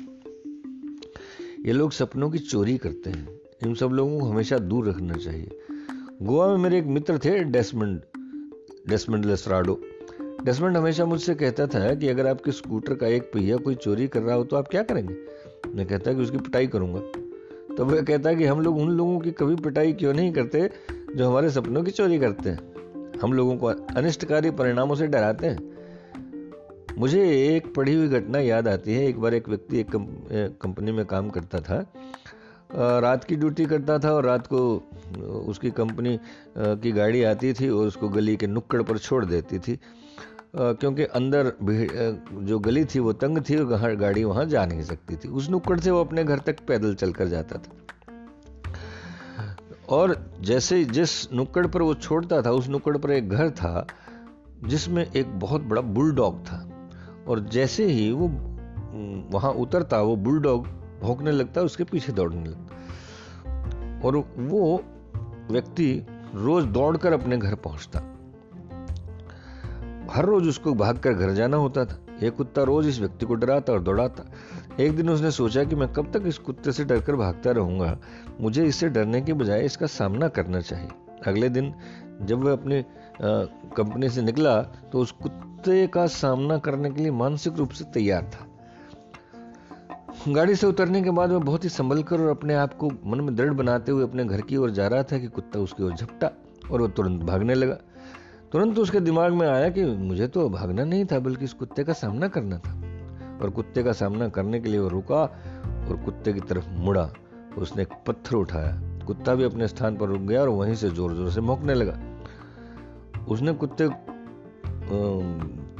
ये 1.65 1.71
लोग 1.71 1.91
सपनों 1.91 2.29
की 2.29 2.37
चोरी 2.37 2.77
करते 2.77 3.09
हैं। 3.09 3.27
इन 3.65 3.73
सब 3.75 3.89
लोगों 3.89 4.19
को 4.19 4.25
हमेशा 4.25 4.57
दूर 4.57 4.89
रखना 4.89 5.13
चाहिए। 5.13 5.59
गोवा 6.21 6.47
में 6.47 6.57
मेरे 6.57 6.77
एक 6.79 6.85
मित्र 6.85 7.17
थे, 7.17 7.43
डेस्मंड 7.43 8.01
डेस्मंड 8.89 9.25
लेस्ट्राडो 9.25 9.79
डेस्मंड 10.43 10.77
हमेशा 10.77 11.05
मुझसे 11.05 11.35
कहता 11.35 11.67
था 11.67 11.93
कि 11.95 12.07
अगर 12.07 12.27
आपके 12.27 12.51
स्कूटर 12.51 12.93
का 12.93 13.07
एक 13.07 13.23
पहिया 13.33 13.57
कोई 13.57 13.75
चोरी 13.75 14.07
कर 14.07 14.21
रहा 14.21 14.35
हो 14.35 14.43
तो 14.43 14.55
आप 14.55 14.67
क्या 14.67 14.83
करेंगे? 14.83 15.15
मैं 15.75 15.85
कहता 15.85 16.13
कि 16.13 16.21
उसकी 16.21 16.37
पिटाई 16.37 16.67
करूँगा। 16.67 16.99
तो 17.77 17.85
वह 17.85 18.01
कहता 18.01 18.29
है 18.29 18.35
कि 18.35 18.45
हम 18.45 18.59
लोग 18.61 18.77
उन 18.77 18.89
लोगों 18.89 19.19
की 19.19 19.31
कभी 19.31 19.55
पिटाई 19.55 19.93
क्यों 19.93 20.13
नहीं 20.13 20.31
करते 20.33 20.69
जो 21.15 21.29
हमारे 21.29 21.49
सपनों 21.49 21.83
की 21.83 21.91
चोरी 21.91 22.19
करते 22.19 22.49
हैं? 22.49 23.19
हम 23.19 23.33
लोगों 23.33 23.57
को 23.57 23.67
अनिष्टकारी 23.67 24.51
परिणामों 24.51 24.95
से 24.95 25.07
डराते 25.07 25.47
हैं। 25.47 25.75
मुझे 26.97 27.21
एक 27.55 27.73
पढ़ी 27.75 27.93
हुई 27.93 28.07
घटना 28.07 28.39
याद 28.39 28.67
आती 28.67 28.93
है। 28.93 29.05
एक 29.05 29.19
बार 29.19 29.33
एक 29.33 29.49
व्यक्ति 29.49 29.79
एक 29.79 29.95
कंपनी 30.61 30.91
में 30.91 31.05
काम 31.05 31.29
करता 31.29 31.59
था। 31.59 31.79
रात 32.99 33.23
की 33.23 33.35
ड्यूटी 33.35 33.65
करता 33.65 33.97
था 33.99 34.11
और 34.11 34.25
रात 34.25 34.47
को, 34.47 34.59
उसकी 35.47 35.71
कंपनी 35.71 36.19
की 36.57 36.91
गाड़ी 36.91 37.23
आती 37.23 37.53
थी 37.53 37.69
और 37.69 37.87
उसको 37.87 38.09
गली 38.09 38.35
के 38.35 38.47
नुक्कड़ 38.47 38.81
पर 38.81 38.97
छोड़ 38.97 39.25
देती 39.25 39.59
थी। 39.59 39.79
क्योंकि 40.57 41.03
अंदर 41.03 41.51
जो 42.33 42.59
गली 42.59 42.85
थी, 42.85 42.99
वो 42.99 43.13
तंग 43.13 43.39
थी 43.39 43.55
और 43.55 43.95
गाड़ी 43.95 44.23
वहाँ 44.23 44.45
जा 44.45 44.65
नहीं 44.65 44.81
सकती 44.81 45.15
थी। 45.15 45.27
उस 45.27 45.49
नुक्कड़ 45.49 45.79
से 45.79 45.91
वो 45.91 46.01
अपने 46.01 46.23
घर 46.23 46.39
तक 46.39 46.59
पैदल 46.67 46.95
चलकर 46.95 47.27
जाता 47.27 47.57
था। 47.57 47.71
और 49.89 50.33
जैसे 50.41 50.85
जिस 50.85 51.33
नुक्कड़ 51.33 51.67
पर 51.67 51.81
वो 51.81 51.93
छोड़ता 51.93 52.41
था, 52.41 52.51
उस 52.51 52.67
नुक्कड़ 52.67 52.97
पर 52.97 53.11
एक 53.11 53.29
घर 53.29 53.49
था, 53.49 53.87
जिसमें 54.63 55.11
एक 55.11 55.39
बहुत 55.39 55.61
बड़ा 55.61 55.81
बुलडॉग 55.81 56.39
था। 56.45 56.89
और 57.27 57.39
जैसे 57.39 57.85
ही 57.85 58.11
वो 58.11 58.27
वहाँ 59.31 59.51
उतरता, 59.51 60.01
वो 60.01 60.15
बुलडॉग 60.15 60.67
भौंकने 61.01 61.31
लगता 61.31 61.61
उसके 61.61 61.83
पीछे 61.83 62.11
दौड़ने 62.11 62.45
लगता। 62.45 62.75
और 64.07 64.17
वो 64.37 64.83
व्यक्ति 65.51 66.07
रोज 66.35 66.65
दौड़कर 66.65 67.13
अपने 67.13 67.37
घर 67.37 67.55
पहुँचता। 67.55 68.14
हर 70.11 70.25
रोज 70.25 70.47
उसको 70.47 70.73
भागकर 70.73 71.13
घर 71.13 71.31
जाना 71.33 71.57
होता 71.57 71.85
था। 71.85 71.99
यह 72.23 72.29
कुत्ता 72.29 72.63
रोज 72.63 72.87
इस 72.87 72.99
व्यक्ति 72.99 73.25
को 73.25 73.35
डराता 73.35 73.73
और 73.73 73.81
दौड़ाता। 73.81 74.23
एक 74.79 74.95
दिन 74.95 75.09
उसने 75.09 75.31
सोचा 75.31 75.63
कि 75.63 75.75
मैं 75.75 75.87
कब 75.93 76.11
तक 76.13 76.27
इस 76.27 76.37
कुत्ते 76.37 76.71
से 76.71 76.83
डरकर 76.85 77.15
भागता 77.15 77.51
रहूँगा। 77.51 77.97
मुझे 78.41 78.65
इससे 78.65 78.89
डरने 78.89 79.21
के 79.21 79.33
बजाय 79.33 79.65
इसका 79.65 79.85
सामना 79.87 80.27
करना 80.29 80.61
चाहिए। 80.61 80.89
अगले 81.27 81.49
दिन 81.49 81.73
जब 82.21 82.43
वह 82.43 82.51
अपनी 82.53 82.83
कंपनी 83.21 84.09
से 84.09 84.21
निकला 84.21 84.61
तो 84.91 84.99
उस 84.99 85.11
कुत्ते 85.13 85.85
का 85.87 86.05
सामना 86.07 86.57
करने 86.57 86.91
के 86.91 87.01
लिए 87.01 87.11
मानसिक 87.13 87.57
रूप 87.57 87.69
से 87.69 87.85
तैयार 87.93 88.23
था। 88.25 88.47
गाड़ी 90.27 90.55
से 90.55 90.67
उतरने 90.67 91.01
के 91.01 91.09
बाद 91.11 91.31
वह 91.31 91.39
बहुत 91.39 91.63
ही 91.63 91.69
संभल 91.69 92.03
कर 92.03 92.21
और 92.21 92.29
अपने 92.29 92.53
आप 92.53 92.73
को 92.73 92.89
मन 93.05 93.21
में 93.21 93.35
दृढ़ 93.35 93.53
बनाते 93.53 93.91
हुए 93.91 94.03
अपने 94.03 94.25
घर 94.25 94.41
की 94.41 94.57
ओर 94.57 94.69
जा 94.71 94.87
रहा 94.87 95.03
था 95.03 95.17
कि 95.19 95.27
कुत्ता 95.27 95.59
उसकी 95.59 95.83
ओर 95.83 95.93
झपटा 95.93 96.31
और 96.71 96.81
वह 96.81 96.87
तुरंत 96.87 97.21
भागने 97.21 97.53
लगा। 97.53 97.77
तुरंत 98.55 98.77
उसके 98.79 98.99
दिमाग 98.99 99.33
में 99.33 99.47
आया 99.47 99.69
कि 99.69 99.83
मुझे 99.83 100.27
तो 100.27 100.47
भागना 100.49 100.83
नहीं 100.83 101.05
था, 101.05 101.17
बल्कि 101.19 101.45
इस 101.45 101.53
कुत्ते 101.53 101.83
का 101.83 101.93
सामना 101.93 102.27
करना 102.27 102.57
था। 102.57 102.71
और 103.41 103.49
कुत्ते 103.49 103.83
का 103.83 103.91
सामना 103.91 104.27
करने 104.29 104.59
के 104.59 104.69
लिए 104.69 104.79
वो 104.79 104.87
रुका 104.89 105.15
और 105.15 105.99
कुत्ते 106.05 106.33
की 106.33 106.39
तरफ़ 106.41 106.69
मुड़ा। 106.71 107.09
उसने 107.57 107.81
एक 107.83 107.93
पत्थर 108.07 108.35
उठाया। 108.35 108.71
कुत्ता 109.07 109.35
भी 109.35 109.43
अपने 109.43 109.67
स्थान 109.67 109.97
पर 109.97 110.07
रुक 110.07 110.21
गया 110.21 110.41
और 110.41 110.49
वहीं 110.49 110.75
से 110.75 110.89
ज़ोर 110.89 111.13
ज़ोर 111.13 111.31
से 111.31 111.41
मोकने 111.41 111.73
लगा। 111.73 111.99
उसने 113.27 113.53
कुत्ते 113.53 113.89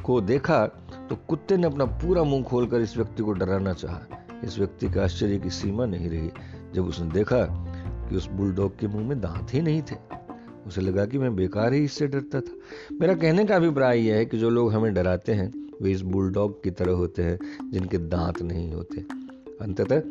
को 0.02 0.20
देखा 0.22 0.64
तो 1.08 1.16
कुत्ते 1.28 1.56
ने 1.56 1.66
अपना 1.66 1.84
पूरा 1.96 2.24
मुँह 2.24 2.42
खोलकर 2.42 2.80
इस 2.80 2.96
व्यक्ति 2.96 3.22
को 3.22 3.32
डराना 3.32 3.72
चाहा। 3.72 4.00
इस 4.44 4.58
व्यक्ति 4.58 4.90
का 4.90 5.04
आश्चर्य 5.04 5.38
की 5.38 5.50
सीमा 5.50 5.86
नहीं 5.86 6.10
रही, 6.10 6.30
जब 6.74 6.84
उसने 6.84 7.10
देखा 7.10 7.42
कि 8.08 8.16
उस 8.16 8.28
बुलडॉग 8.28 8.78
के 8.78 8.86
मुँह 8.86 9.08
में 9.08 9.20
दांत 9.20 9.54
ही 9.54 9.62
नहीं 9.62 9.82
थे। 9.82 10.25
उसे 10.66 10.80
लगा 10.80 11.06
कि 11.06 11.18
मैं 11.18 11.36
बेकार 11.36 11.72
ही 11.72 11.84
इससे 11.84 12.06
डरता 12.06 12.40
था। 12.40 12.52
मेरा 13.00 13.14
कहने 13.14 13.44
का 13.44 13.56
अभिप्राय 13.56 14.00
यह 14.00 14.14
है 14.14 14.26
कि 14.26 14.38
जो 14.38 14.50
लोग 14.50 14.72
हमें 14.72 14.94
डराते 14.94 15.32
हैं, 15.32 15.70
वे 15.82 15.92
इस 15.92 16.00
बुलडॉग 16.00 16.62
की 16.62 16.70
तरह 16.70 16.92
होते 16.92 17.22
हैं, 17.22 17.38
जिनके 17.70 17.98
दांत 17.98 18.42
नहीं 18.42 18.72
होते। 18.72 18.96
अंततः 19.60 20.02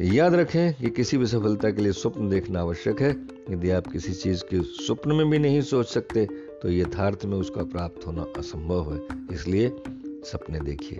याद 0.00 0.34
रखें 0.34 0.74
कि 0.74 0.90
किसी 0.90 1.18
भी 1.18 1.26
सफलता 1.26 1.70
के 1.70 1.82
लिए 1.82 1.92
स्वप्न 1.92 2.28
देखना 2.28 2.60
आवश्यक 2.60 3.00
है। 3.00 3.10
यदि 3.50 3.70
आप 3.70 3.86
किसी 3.86 4.12
चीज़ 4.12 4.44
के 4.44 4.62
स्वप्न 4.62 5.12
में 5.12 5.30
भी 5.30 5.38
नहीं 5.38 5.60
सोच 5.60 5.86
सकते 5.86 6.26
तो 6.62 6.70
यथार्थ 6.70 7.24
में 7.24 7.36
उसका 7.38 7.62
प्राप्त 7.62 8.06
होना 8.06 8.26
असंभव 8.36 8.94
है। 8.94 9.00
इसलिए 9.32 9.68
सपने 10.08 10.60
देखिए। 10.60 10.98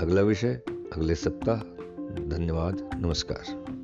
अगला 0.00 0.22
विषय, 0.22 0.60
अगले 0.68 1.14
सप्ताह। 1.14 1.58
धन्यवाद, 2.28 2.90
नमस्कार। 2.94 3.78